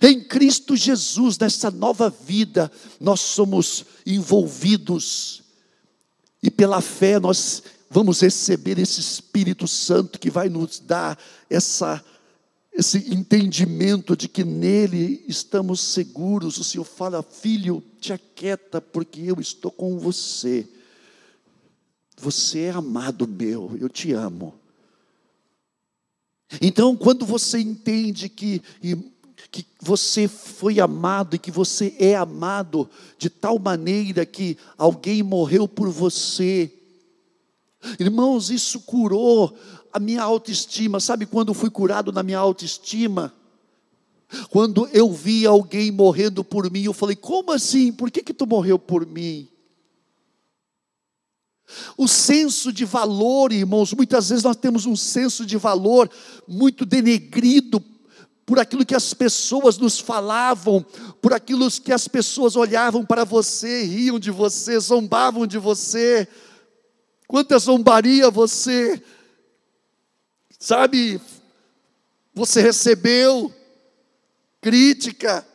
em 0.00 0.22
Cristo 0.22 0.76
Jesus, 0.76 1.36
nessa 1.38 1.70
nova 1.70 2.08
vida, 2.08 2.70
nós 3.00 3.20
somos 3.20 3.84
envolvidos, 4.06 5.42
e 6.40 6.50
pela 6.50 6.80
fé 6.80 7.18
nós 7.18 7.62
vamos 7.90 8.20
receber 8.20 8.78
esse 8.78 9.00
Espírito 9.00 9.66
Santo 9.66 10.18
que 10.18 10.30
vai 10.30 10.48
nos 10.48 10.78
dar 10.78 11.18
essa, 11.50 12.02
esse 12.72 13.12
entendimento 13.12 14.16
de 14.16 14.28
que 14.28 14.44
nele 14.44 15.24
estamos 15.26 15.80
seguros. 15.80 16.56
O 16.56 16.64
Senhor 16.64 16.84
fala, 16.84 17.20
filho, 17.20 17.82
te 18.00 18.12
aquieta, 18.12 18.80
porque 18.80 19.20
eu 19.22 19.40
estou 19.40 19.72
com 19.72 19.98
você. 19.98 20.66
Você 22.16 22.60
é 22.60 22.70
amado 22.70 23.26
meu, 23.26 23.76
eu 23.80 23.88
te 23.88 24.12
amo. 24.12 24.54
Então, 26.60 26.96
quando 26.96 27.26
você 27.26 27.58
entende 27.58 28.28
que, 28.28 28.62
que 29.50 29.66
você 29.80 30.28
foi 30.28 30.78
amado 30.80 31.34
e 31.34 31.38
que 31.38 31.50
você 31.50 31.94
é 31.98 32.14
amado 32.14 32.88
de 33.18 33.30
tal 33.30 33.58
maneira 33.58 34.24
que 34.26 34.56
alguém 34.76 35.22
morreu 35.22 35.66
por 35.66 35.88
você, 35.88 36.79
Irmãos, 37.98 38.50
isso 38.50 38.80
curou 38.80 39.56
a 39.92 39.98
minha 39.98 40.22
autoestima. 40.22 41.00
Sabe 41.00 41.26
quando 41.26 41.54
fui 41.54 41.70
curado 41.70 42.12
na 42.12 42.22
minha 42.22 42.38
autoestima? 42.38 43.32
Quando 44.50 44.88
eu 44.92 45.12
vi 45.12 45.46
alguém 45.46 45.90
morrendo 45.90 46.44
por 46.44 46.70
mim, 46.70 46.84
eu 46.84 46.92
falei: 46.92 47.16
como 47.16 47.52
assim? 47.52 47.92
Por 47.92 48.10
que, 48.10 48.22
que 48.22 48.34
tu 48.34 48.46
morreu 48.46 48.78
por 48.78 49.06
mim? 49.06 49.48
O 51.96 52.08
senso 52.08 52.72
de 52.72 52.84
valor, 52.84 53.52
irmãos, 53.52 53.92
muitas 53.92 54.28
vezes 54.28 54.44
nós 54.44 54.56
temos 54.56 54.86
um 54.86 54.96
senso 54.96 55.46
de 55.46 55.56
valor 55.56 56.10
muito 56.46 56.84
denegrido 56.84 57.82
por 58.44 58.58
aquilo 58.58 58.84
que 58.84 58.96
as 58.96 59.14
pessoas 59.14 59.78
nos 59.78 60.00
falavam, 60.00 60.84
por 61.22 61.32
aquilo 61.32 61.70
que 61.70 61.92
as 61.92 62.08
pessoas 62.08 62.56
olhavam 62.56 63.04
para 63.04 63.24
você, 63.24 63.84
riam 63.84 64.18
de 64.18 64.30
você, 64.30 64.78
zombavam 64.80 65.46
de 65.46 65.58
você. 65.58 66.26
Quanta 67.30 67.56
zombaria 67.60 68.28
você, 68.28 69.00
sabe, 70.58 71.20
você 72.34 72.60
recebeu 72.60 73.54
crítica, 74.60 75.46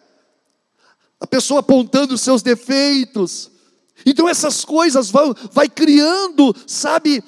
a 1.19 1.27
pessoa 1.27 1.59
apontando 1.59 2.13
os 2.13 2.21
seus 2.21 2.41
defeitos. 2.41 3.51
Então 4.05 4.29
essas 4.29 4.63
coisas 4.63 5.09
vão 5.11 5.35
vai 5.51 5.67
criando, 5.67 6.55
sabe, 6.65 7.21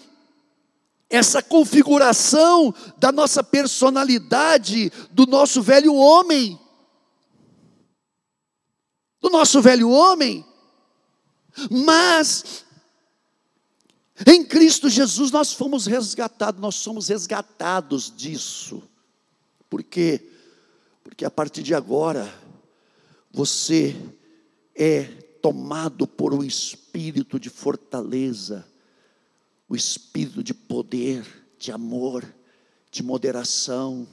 essa 1.10 1.44
configuração 1.44 2.74
da 2.98 3.12
nossa 3.12 3.44
personalidade, 3.44 4.90
do 5.12 5.26
nosso 5.26 5.62
velho 5.62 5.94
homem. 5.94 6.58
Do 9.20 9.30
nosso 9.30 9.62
velho 9.62 9.90
homem. 9.90 10.46
Mas, 11.70 12.64
em 14.26 14.44
Cristo 14.44 14.90
Jesus 14.90 15.32
nós 15.32 15.54
fomos 15.54 15.86
resgatados, 15.86 16.60
nós 16.62 16.76
somos 16.76 17.08
resgatados 17.08 18.12
disso. 18.16 18.82
Por 19.70 19.84
quê? 19.84 20.30
Porque 21.04 21.26
a 21.26 21.32
partir 21.32 21.62
de 21.62 21.74
agora, 21.74 22.34
você 23.32 23.96
é 24.76 25.04
tomado 25.42 26.08
por 26.08 26.34
um 26.34 26.44
espírito 26.44 27.40
de 27.40 27.50
fortaleza 27.50 28.66
o 29.70 29.76
espírito 29.76 30.42
de 30.42 30.54
poder, 30.54 31.26
de 31.60 31.72
amor, 31.72 32.24
de 32.90 33.04
moderação. 33.04 34.08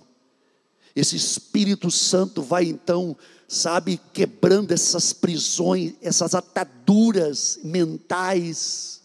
Esse 0.94 1.16
Espírito 1.16 1.90
Santo 1.90 2.42
vai 2.42 2.64
então, 2.64 3.16
sabe, 3.46 4.00
quebrando 4.12 4.72
essas 4.72 5.12
prisões, 5.12 5.94
essas 6.00 6.34
ataduras 6.34 7.60
mentais. 7.62 9.02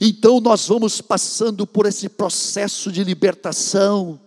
Então 0.00 0.40
nós 0.40 0.66
vamos 0.66 1.00
passando 1.00 1.66
por 1.66 1.86
esse 1.86 2.08
processo 2.08 2.90
de 2.92 3.02
libertação. 3.02 4.20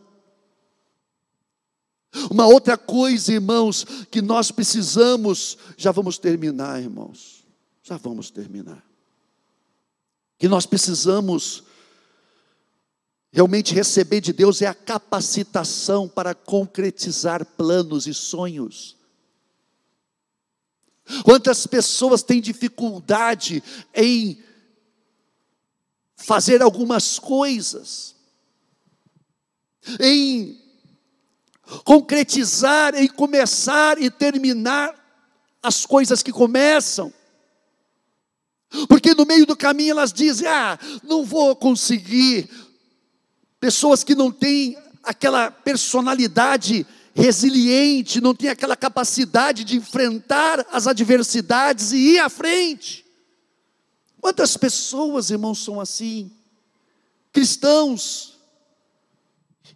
Uma 2.32 2.47
outra 2.47 2.78
coisa, 2.78 3.34
irmãos, 3.34 3.86
que 4.10 4.22
nós 4.22 4.51
precisamos, 4.51 5.58
já 5.78 5.91
vamos 5.91 6.18
terminar, 6.18 6.82
irmãos, 6.82 7.43
já 7.84 7.97
vamos 7.97 8.30
terminar 8.30 8.86
que 10.38 10.47
nós 10.47 10.66
precisamos 10.66 11.64
realmente 13.32 13.74
receber 13.74 14.22
de 14.22 14.32
Deus 14.32 14.62
é 14.62 14.68
a 14.68 14.74
capacitação 14.74 16.08
para 16.08 16.34
concretizar 16.34 17.45
planos 17.45 18.08
e 18.08 18.14
sonhos. 18.14 18.95
Quantas 21.24 21.68
pessoas 21.68 22.24
têm 22.24 22.41
dificuldade 22.41 23.62
em 23.93 24.41
fazer 26.16 26.61
algumas 26.61 27.20
coisas, 27.20 28.16
em 29.99 30.59
concretizar, 31.84 32.95
em 32.95 33.07
começar 33.07 34.01
e 34.01 34.09
terminar 34.09 34.93
as 35.61 35.86
coisas 35.86 36.22
que 36.24 36.32
começam. 36.32 37.13
Porque 38.88 39.13
no 39.13 39.26
meio 39.26 39.45
do 39.45 39.55
caminho 39.55 39.91
elas 39.91 40.11
dizem: 40.11 40.47
ah, 40.47 40.78
não 41.03 41.24
vou 41.24 41.55
conseguir. 41.55 42.49
Pessoas 43.59 44.03
que 44.03 44.13
não 44.13 44.32
têm 44.32 44.78
aquela 45.03 45.49
personalidade 45.49 46.86
resiliente, 47.16 48.20
não 48.20 48.36
têm 48.36 48.49
aquela 48.49 48.76
capacidade 48.76 49.63
de 49.63 49.78
enfrentar 49.78 50.66
as 50.72 50.86
adversidades 50.86 51.93
e 51.93 52.16
ir 52.16 52.20
à 52.20 52.30
frente. 52.30 53.05
Quantas 54.26 54.58
pessoas, 54.58 55.30
irmãos, 55.30 55.64
são 55.64 55.80
assim? 55.80 56.32
Cristãos, 57.32 58.40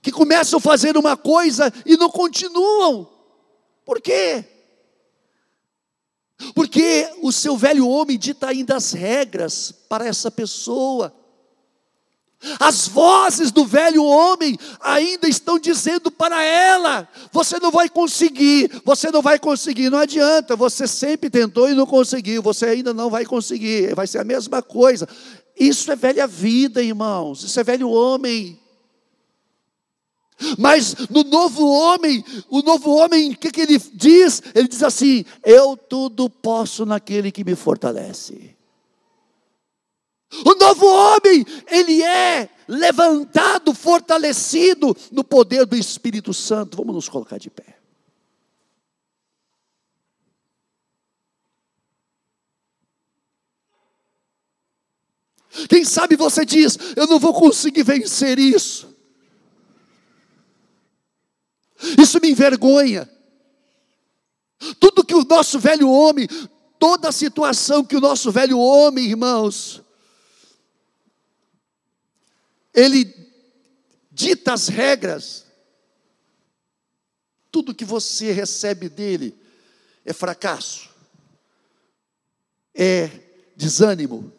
que 0.01 0.11
começam 0.11 0.57
a 0.57 0.59
fazer 0.59 0.97
uma 0.97 1.15
coisa 1.15 1.71
e 1.85 1.95
não 1.95 2.09
continuam. 2.09 3.07
Por 3.85 4.01
quê? 4.01 4.43
Porque 6.55 7.13
o 7.21 7.31
seu 7.31 7.55
velho 7.55 7.87
homem 7.87 8.17
dita 8.17 8.47
ainda 8.47 8.75
as 8.75 8.91
regras 8.91 9.71
para 9.87 10.07
essa 10.07 10.31
pessoa. 10.31 11.13
As 12.57 12.87
vozes 12.87 13.51
do 13.51 13.65
velho 13.65 14.03
homem 14.03 14.57
ainda 14.79 15.27
estão 15.27 15.59
dizendo 15.59 16.09
para 16.09 16.41
ela: 16.41 17.07
você 17.33 17.59
não 17.59 17.69
vai 17.69 17.89
conseguir, 17.89 18.81
você 18.85 19.11
não 19.11 19.21
vai 19.21 19.37
conseguir, 19.37 19.89
não 19.89 19.97
adianta, 19.97 20.55
você 20.55 20.87
sempre 20.87 21.29
tentou 21.29 21.69
e 21.69 21.73
não 21.73 21.85
conseguiu, 21.85 22.41
você 22.41 22.67
ainda 22.67 22.93
não 22.93 23.09
vai 23.09 23.25
conseguir, 23.25 23.93
vai 23.93 24.07
ser 24.07 24.19
a 24.19 24.23
mesma 24.23 24.61
coisa. 24.61 25.07
Isso 25.59 25.91
é 25.91 25.95
velha 25.97 26.25
vida, 26.25 26.81
irmãos, 26.81 27.43
isso 27.43 27.59
é 27.59 27.63
velho 27.63 27.89
homem. 27.89 28.57
Mas 30.57 30.95
no 31.09 31.25
novo 31.25 31.67
homem, 31.67 32.23
o 32.49 32.61
novo 32.61 32.95
homem, 32.95 33.31
o 33.31 33.37
que, 33.37 33.51
que 33.51 33.59
ele 33.59 33.77
diz? 33.93 34.41
Ele 34.55 34.69
diz 34.69 34.81
assim: 34.81 35.25
Eu 35.43 35.75
tudo 35.75 36.29
posso 36.29 36.85
naquele 36.85 37.33
que 37.33 37.43
me 37.43 37.55
fortalece. 37.55 38.55
O 40.45 40.53
novo 40.53 40.85
homem, 40.85 41.43
ele 41.67 42.03
é 42.03 42.49
levantado, 42.67 43.73
fortalecido 43.73 44.95
no 45.11 45.23
poder 45.23 45.65
do 45.65 45.75
Espírito 45.75 46.33
Santo. 46.33 46.77
Vamos 46.77 46.93
nos 46.93 47.09
colocar 47.09 47.39
de 47.39 47.49
pé. 47.49 47.79
Quem 55.67 55.83
sabe 55.83 56.15
você 56.15 56.45
diz: 56.45 56.77
Eu 56.95 57.07
não 57.07 57.19
vou 57.19 57.33
conseguir 57.33 57.83
vencer 57.83 58.37
isso. 58.37 58.87
Isso 61.97 62.19
me 62.21 62.29
envergonha. 62.29 63.09
Tudo 64.79 65.03
que 65.03 65.15
o 65.15 65.23
nosso 65.23 65.57
velho 65.57 65.89
homem, 65.89 66.27
toda 66.77 67.09
a 67.09 67.13
situação 67.13 67.83
que 67.83 67.95
o 67.95 68.01
nosso 68.01 68.31
velho 68.31 68.59
homem, 68.59 69.05
irmãos, 69.05 69.81
ele 72.79 73.13
dita 74.11 74.53
as 74.53 74.67
regras. 74.67 75.45
Tudo 77.51 77.75
que 77.75 77.85
você 77.85 78.31
recebe 78.31 78.89
dele 78.89 79.35
é 80.05 80.13
fracasso, 80.13 80.89
é 82.73 83.07
desânimo, 83.55 84.31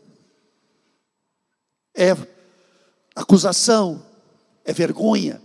é 1.95 2.11
acusação, 3.15 4.07
é 4.65 4.73
vergonha 4.73 5.43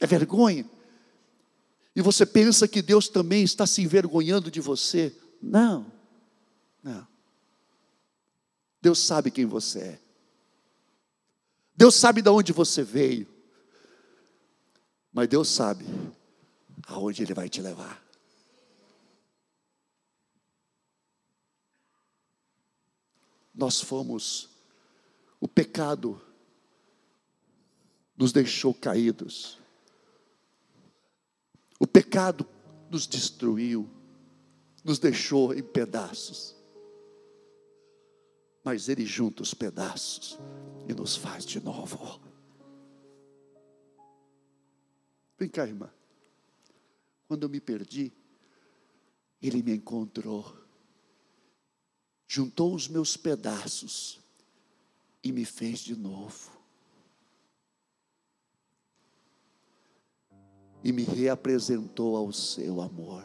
é 0.00 0.06
vergonha. 0.06 0.68
E 1.94 2.00
você 2.00 2.24
pensa 2.24 2.66
que 2.66 2.80
Deus 2.80 3.08
também 3.08 3.44
está 3.44 3.66
se 3.66 3.82
envergonhando 3.82 4.50
de 4.50 4.60
você. 4.60 5.14
Não, 5.42 5.92
não. 6.82 7.06
Deus 8.80 8.98
sabe 8.98 9.30
quem 9.30 9.44
você 9.44 9.78
é. 9.80 10.00
Deus 11.80 11.94
sabe 11.94 12.20
de 12.20 12.28
onde 12.28 12.52
você 12.52 12.82
veio. 12.82 13.26
Mas 15.10 15.28
Deus 15.28 15.48
sabe 15.48 15.82
aonde 16.86 17.22
Ele 17.22 17.32
vai 17.32 17.48
te 17.48 17.62
levar. 17.62 18.04
Nós 23.54 23.80
fomos, 23.80 24.50
o 25.40 25.48
pecado 25.48 26.20
nos 28.14 28.30
deixou 28.30 28.74
caídos. 28.74 29.58
O 31.78 31.86
pecado 31.86 32.46
nos 32.90 33.06
destruiu, 33.06 33.88
nos 34.84 34.98
deixou 34.98 35.54
em 35.54 35.62
pedaços. 35.62 36.54
Mas 38.62 38.86
Ele 38.90 39.06
junta 39.06 39.42
os 39.42 39.54
pedaços 39.54 40.38
e 40.90 40.94
nos 40.94 41.16
faz 41.16 41.44
de 41.44 41.60
novo. 41.60 42.20
Vem 45.38 45.48
cá, 45.48 45.66
irmã. 45.66 45.90
Quando 47.28 47.44
eu 47.44 47.48
me 47.48 47.60
perdi, 47.60 48.12
Ele 49.40 49.62
me 49.62 49.74
encontrou, 49.76 50.56
juntou 52.26 52.74
os 52.74 52.88
meus 52.88 53.16
pedaços 53.16 54.20
e 55.22 55.30
me 55.32 55.44
fez 55.44 55.78
de 55.78 55.96
novo. 55.96 56.58
e 60.82 60.92
me 60.92 61.02
reapresentou 61.02 62.16
ao 62.16 62.32
seu 62.32 62.80
amor. 62.80 63.22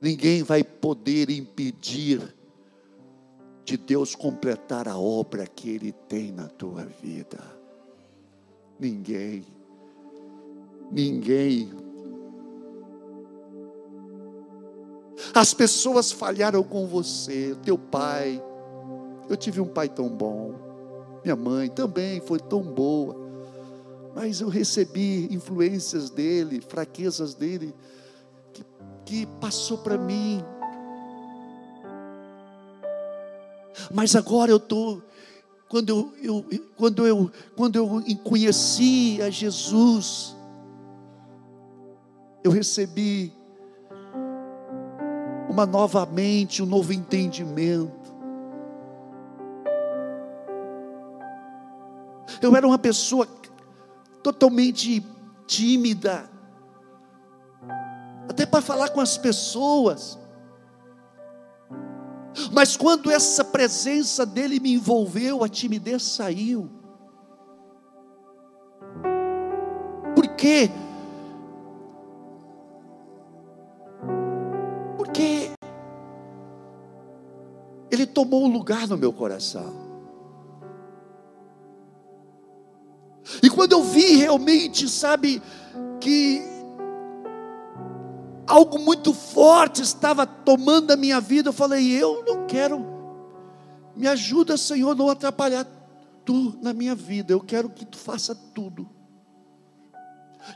Ninguém 0.00 0.42
vai 0.42 0.64
poder 0.64 1.28
impedir 1.28 2.34
de 3.70 3.76
Deus 3.76 4.16
completar 4.16 4.88
a 4.88 4.98
obra 4.98 5.46
que 5.46 5.70
Ele 5.70 5.92
tem 5.92 6.32
na 6.32 6.48
tua 6.48 6.84
vida. 6.84 7.38
Ninguém, 8.80 9.44
ninguém. 10.90 11.70
As 15.32 15.54
pessoas 15.54 16.10
falharam 16.10 16.64
com 16.64 16.84
você, 16.84 17.56
teu 17.62 17.78
pai. 17.78 18.42
Eu 19.28 19.36
tive 19.36 19.60
um 19.60 19.68
pai 19.68 19.88
tão 19.88 20.08
bom, 20.08 20.52
minha 21.22 21.36
mãe 21.36 21.68
também 21.68 22.20
foi 22.20 22.40
tão 22.40 22.62
boa, 22.62 23.14
mas 24.16 24.40
eu 24.40 24.48
recebi 24.48 25.32
influências 25.32 26.10
dele, 26.10 26.60
fraquezas 26.60 27.34
dele 27.34 27.72
que 29.04 29.26
passou 29.40 29.78
para 29.78 29.96
mim. 29.96 30.42
Mas 33.92 34.14
agora 34.14 34.50
eu 34.52 34.58
estou, 34.58 35.02
quando 35.68 35.88
eu, 35.88 36.12
eu, 36.22 36.44
quando, 36.76 37.06
eu, 37.06 37.30
quando 37.56 37.76
eu 37.76 38.02
conheci 38.22 39.20
a 39.20 39.30
Jesus, 39.30 40.36
eu 42.44 42.50
recebi 42.50 43.32
uma 45.48 45.66
nova 45.66 46.06
mente, 46.06 46.62
um 46.62 46.66
novo 46.66 46.92
entendimento. 46.92 48.00
Eu 52.40 52.54
era 52.54 52.66
uma 52.66 52.78
pessoa 52.78 53.26
totalmente 54.22 55.04
tímida, 55.46 56.30
até 58.28 58.46
para 58.46 58.62
falar 58.62 58.90
com 58.90 59.00
as 59.00 59.18
pessoas. 59.18 60.16
Mas 62.52 62.76
quando 62.76 63.10
essa 63.10 63.44
presença 63.44 64.24
dele 64.24 64.60
me 64.60 64.74
envolveu, 64.74 65.42
a 65.42 65.48
timidez 65.48 66.02
saiu. 66.02 66.70
Por 70.14 70.26
quê? 70.36 70.70
Porque 74.96 75.50
ele 77.90 78.06
tomou 78.06 78.44
um 78.44 78.52
lugar 78.52 78.86
no 78.86 78.96
meu 78.96 79.12
coração. 79.12 79.90
E 83.42 83.48
quando 83.48 83.72
eu 83.72 83.82
vi 83.82 84.16
realmente, 84.16 84.88
sabe, 84.88 85.42
que 86.00 86.49
algo 88.50 88.78
muito 88.78 89.14
forte 89.14 89.80
estava 89.80 90.26
tomando 90.26 90.90
a 90.90 90.96
minha 90.96 91.20
vida. 91.20 91.50
Eu 91.50 91.52
falei, 91.52 91.90
eu 91.90 92.24
não 92.26 92.46
quero, 92.46 92.84
me 93.94 94.08
ajuda, 94.08 94.56
Senhor, 94.56 94.94
não 94.96 95.08
atrapalhar 95.08 95.66
tu 96.24 96.58
na 96.60 96.72
minha 96.72 96.94
vida. 96.94 97.32
Eu 97.32 97.40
quero 97.40 97.70
que 97.70 97.84
tu 97.84 97.96
faça 97.96 98.34
tudo. 98.34 98.88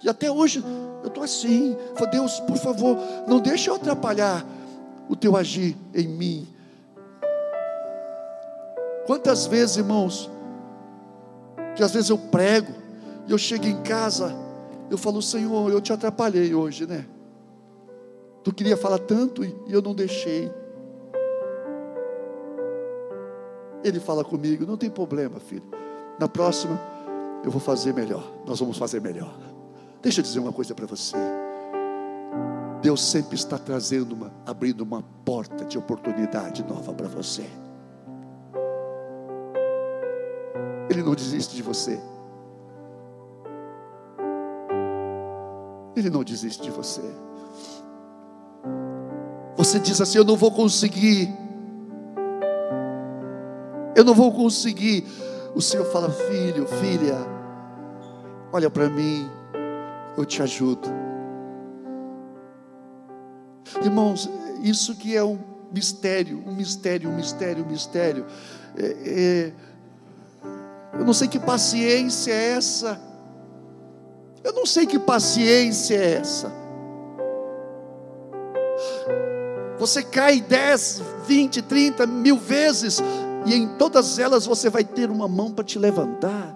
E 0.03 0.09
até 0.09 0.31
hoje 0.31 0.63
eu 1.03 1.09
estou 1.09 1.23
assim. 1.23 1.77
Falei, 1.95 2.11
Deus, 2.11 2.41
por 2.41 2.57
favor, 2.57 2.99
não 3.29 3.39
deixe 3.39 3.71
eu 3.71 3.77
atrapalhar 3.77 4.45
o 5.09 5.15
teu 5.15 5.37
agir 5.37 5.77
em 5.95 6.09
mim. 6.09 6.49
Quantas 9.07 9.47
vezes, 9.47 9.77
irmãos, 9.77 10.31
que 11.77 11.83
às 11.83 11.93
vezes 11.93 12.11
eu 12.11 12.19
prego, 12.19 12.73
e 13.27 13.33
eu 13.33 13.39
chego 13.39 13.67
em 13.67 13.83
casa, 13.83 14.35
eu 14.91 14.99
falo, 14.99 15.21
Senhor, 15.23 15.71
eu 15.71 15.81
te 15.81 15.93
atrapalhei 15.93 16.55
hoje, 16.55 16.87
né? 16.87 17.07
Tu 18.45 18.53
queria 18.53 18.77
falar 18.77 18.99
tanto 18.99 19.43
e 19.43 19.57
eu 19.69 19.81
não 19.81 19.95
deixei. 19.95 20.53
Ele 23.83 23.99
fala 23.99 24.23
comigo, 24.23 24.67
não 24.67 24.77
tem 24.77 24.91
problema, 24.91 25.41
filho. 25.41 25.65
Na 26.19 26.29
próxima 26.29 26.79
eu 27.43 27.51
vou 27.51 27.61
fazer 27.61 27.95
melhor. 27.95 28.23
Nós 28.47 28.61
vamos 28.61 28.77
fazer 28.77 29.01
melhor. 29.01 29.35
Deixa 30.03 30.21
eu 30.21 30.23
dizer 30.23 30.41
uma 30.41 30.53
coisa 30.53 30.75
para 30.75 30.85
você. 30.85 31.17
Deus 32.83 33.03
sempre 33.03 33.35
está 33.35 33.57
trazendo 33.57 34.15
uma, 34.15 34.31
abrindo 34.45 34.83
uma 34.83 35.03
porta 35.25 35.65
de 35.65 35.79
oportunidade 35.79 36.63
nova 36.65 36.93
para 36.93 37.09
você. 37.09 37.47
Ele 40.91 41.03
não 41.03 41.15
desiste 41.15 41.57
de 41.57 41.63
você. 41.63 41.99
Ele 45.97 46.11
não 46.11 46.23
desiste 46.23 46.63
de 46.63 46.71
você. 46.71 47.03
Você 49.65 49.81
diz 49.81 49.99
assim: 49.99 50.19
Eu 50.19 50.25
não 50.25 50.37
vou 50.37 50.51
conseguir. 50.51 51.33
Eu 53.97 54.05
não 54.05 54.13
vou 54.13 54.31
conseguir. 54.31 55.07
O 55.55 55.63
Senhor 55.63 55.87
fala: 55.87 56.11
Filho, 56.11 56.67
filha, 56.67 57.17
olha 58.53 58.69
para 58.69 58.91
mim, 58.91 59.27
eu 60.19 60.25
te 60.27 60.43
ajudo. 60.43 60.87
Irmãos, 63.83 64.29
isso 64.63 64.95
que 64.97 65.17
é 65.17 65.25
um 65.25 65.39
mistério, 65.73 66.45
um 66.47 66.55
mistério, 66.55 67.09
um 67.09 67.17
mistério, 67.17 67.65
um 67.65 67.69
mistério. 67.69 68.27
É, 68.77 68.97
é, 69.07 69.53
eu 70.99 71.07
não 71.07 71.15
sei 71.15 71.27
que 71.27 71.39
paciência 71.39 72.33
é 72.33 72.51
essa. 72.51 73.01
Eu 74.45 74.53
não 74.53 74.67
sei 74.67 74.87
que 74.87 74.99
paciência 74.99 75.95
é 75.95 76.17
essa. 76.17 76.64
Você 79.79 80.03
cai 80.03 80.41
10, 80.41 81.03
20, 81.27 81.63
30 81.63 82.07
mil 82.07 82.37
vezes, 82.37 83.01
e 83.47 83.55
em 83.55 83.77
todas 83.77 84.19
elas 84.19 84.47
você 84.47 84.71
vai 84.71 84.85
ter 84.85 85.11
uma 85.11 85.29
mão 85.29 85.53
para 85.53 85.65
te 85.65 85.79
levantar. 85.79 86.55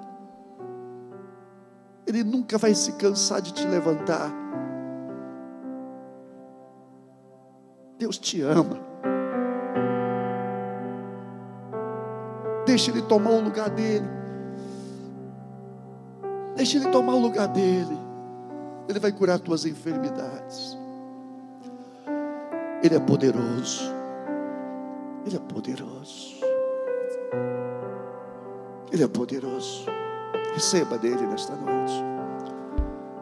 Ele 2.07 2.25
nunca 2.25 2.57
vai 2.57 2.75
se 2.75 2.93
cansar 2.93 3.43
de 3.43 3.53
te 3.53 3.67
levantar. 3.67 4.33
Deus 7.99 8.17
te 8.17 8.41
ama. 8.41 8.79
Deixa 12.65 12.91
Ele 12.91 13.03
tomar 13.03 13.31
o 13.31 13.41
lugar 13.41 13.69
dele. 13.69 14.09
Deixa 16.55 16.79
Ele 16.79 16.89
tomar 16.91 17.15
o 17.15 17.21
lugar 17.21 17.49
dele. 17.49 17.99
Ele 18.89 18.99
vai 18.99 19.13
curar 19.13 19.39
tuas 19.39 19.67
enfermidades. 19.67 20.79
Ele 22.81 22.95
é 22.95 23.01
poderoso. 23.01 23.93
Ele 25.27 25.35
é 25.37 25.41
poderoso. 25.41 26.39
Ele 28.93 29.03
é 29.03 29.09
poderoso. 29.09 29.85
Receba 30.55 30.97
dele 30.97 31.27
nesta 31.27 31.57
noite. 31.57 31.93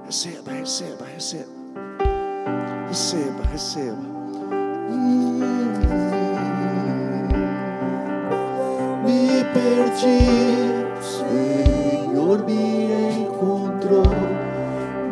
Receba, 0.04 0.52
receba, 0.52 1.06
receba. 1.06 1.50
Receba, 2.88 3.42
receba. 3.50 4.16
Me 9.04 9.44
perdi, 9.54 10.20
Senhor 11.00 12.44
me 12.44 13.22
encontrou, 13.22 14.04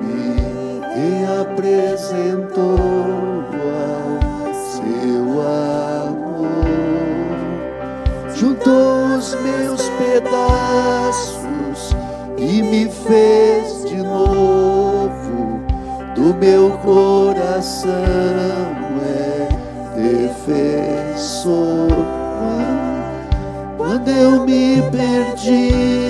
me 0.02 1.24
apresentou. 1.40 3.33
Pedaços 9.98 11.94
e 12.38 12.62
me 12.62 12.88
fez 12.88 13.84
de 13.88 13.96
novo 13.96 15.60
do 16.14 16.34
meu 16.34 16.70
coração 16.78 17.90
é 19.02 19.48
defensor. 19.96 21.88
Quando 23.76 24.08
eu 24.08 24.44
me 24.44 24.82
perdi, 24.90 26.03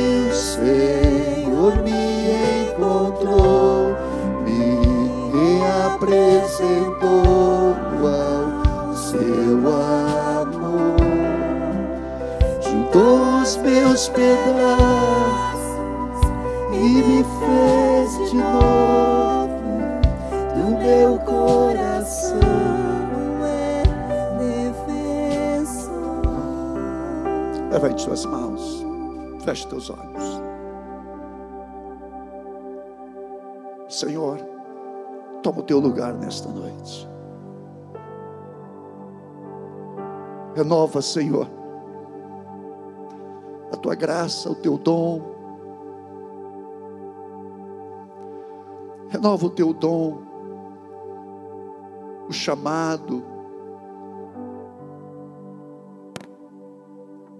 Suas 28.14 28.26
mãos, 28.26 28.86
feche 29.40 29.66
teus 29.66 29.90
olhos. 29.90 30.40
Senhor, 33.88 34.38
toma 35.42 35.58
o 35.58 35.62
teu 35.64 35.80
lugar 35.80 36.14
nesta 36.14 36.48
noite. 36.48 37.08
Renova, 40.54 41.02
Senhor, 41.02 41.48
a 43.72 43.76
tua 43.76 43.96
graça, 43.96 44.48
o 44.48 44.54
teu 44.54 44.78
dom. 44.78 45.20
Renova 49.08 49.46
o 49.46 49.50
teu 49.50 49.72
dom, 49.72 50.18
o 52.28 52.32
chamado. 52.32 53.33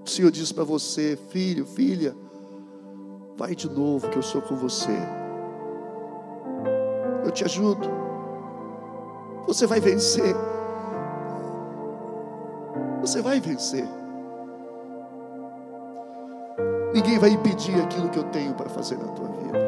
O 0.05 0.09
Senhor 0.09 0.31
diz 0.31 0.53
para 0.53 0.65
você, 0.65 1.17
filho, 1.31 1.65
filha, 1.65 2.15
vai 3.37 3.55
de 3.55 3.69
novo 3.71 4.09
que 4.11 4.19
eu 4.19 4.23
sou 4.23 4.43
com 4.43 4.55
você. 4.55 4.97
Eu 7.25 7.31
te 7.31 7.43
ajudo. 7.45 7.89
Você 9.47 9.67
vai 9.67 9.81
vencer. 9.81 10.35
Você 13.01 13.23
vai 13.23 13.41
vencer. 13.41 13.89
Ninguém 16.93 17.19
vai 17.19 17.31
impedir 17.31 17.75
aquilo 17.81 18.11
que 18.11 18.19
eu 18.19 18.25
tenho 18.25 18.55
para 18.55 18.69
fazer 18.69 18.99
na 18.99 19.09
tua 19.09 19.29
vida. 19.29 19.59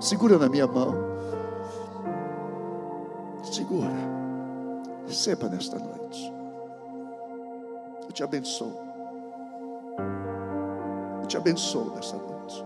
Segura 0.00 0.38
na 0.38 0.48
minha 0.48 0.66
mão. 0.66 0.94
Segura. 3.42 3.90
Receba 5.06 5.48
nesta 5.48 5.78
noite. 5.78 5.97
Eu 8.08 8.12
te 8.12 8.24
abençoo. 8.24 8.72
Eu 11.20 11.26
te 11.28 11.36
abençoo 11.36 11.92
nesta 11.94 12.16
noite. 12.16 12.64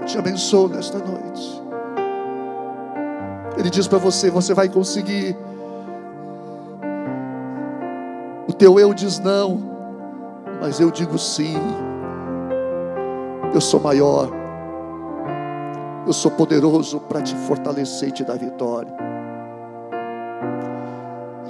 Eu 0.00 0.06
te 0.06 0.18
abençoo 0.18 0.68
nesta 0.68 0.98
noite. 0.98 1.62
Ele 3.56 3.70
diz 3.70 3.86
para 3.86 3.98
você: 3.98 4.30
você 4.30 4.52
vai 4.52 4.68
conseguir 4.68 5.36
teu 8.64 8.78
eu 8.78 8.94
diz 8.94 9.18
não, 9.18 9.60
mas 10.60 10.80
eu 10.80 10.90
digo 10.90 11.18
sim. 11.18 11.54
Eu 13.52 13.60
sou 13.60 13.80
maior. 13.80 14.30
Eu 16.06 16.12
sou 16.12 16.30
poderoso 16.30 17.00
para 17.00 17.20
te 17.20 17.34
fortalecer 17.34 18.08
e 18.08 18.12
te 18.12 18.24
dar 18.24 18.38
vitória. 18.38 18.92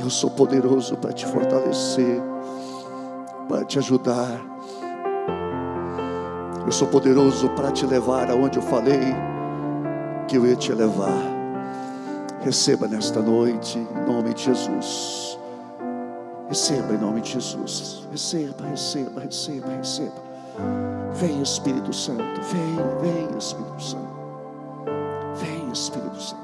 Eu 0.05 0.11
sou 0.11 0.28
poderoso 0.28 0.98
para 0.98 1.14
te 1.14 1.24
fortalecer, 1.24 2.20
para 3.48 3.64
te 3.64 3.78
ajudar. 3.78 4.38
Eu 6.66 6.70
sou 6.70 6.86
poderoso 6.88 7.48
para 7.57 7.72
te 7.72 7.86
levar 7.86 8.30
aonde 8.30 8.59
eu 8.59 8.62
falei 8.62 9.00
que 10.28 10.36
eu 10.36 10.46
ia 10.46 10.57
te 10.57 10.74
levar. 10.74 11.22
Receba 12.42 12.86
nesta 12.86 13.22
noite, 13.22 13.78
em 13.78 14.07
nome 14.07 14.34
de 14.34 14.42
Jesus. 14.42 15.38
Receba 16.50 16.92
em 16.92 16.98
nome 16.98 17.22
de 17.22 17.32
Jesus. 17.32 18.07
Receba, 18.12 18.62
receba, 18.66 19.22
receba, 19.22 19.68
receba. 19.70 20.22
Vem 21.14 21.40
Espírito 21.40 21.94
Santo, 21.94 22.22
vem, 22.52 22.76
vem 23.00 23.38
Espírito 23.38 23.82
Santo. 23.82 24.14
Vem 25.36 25.70
Espírito 25.72 26.20
Santo. 26.20 26.43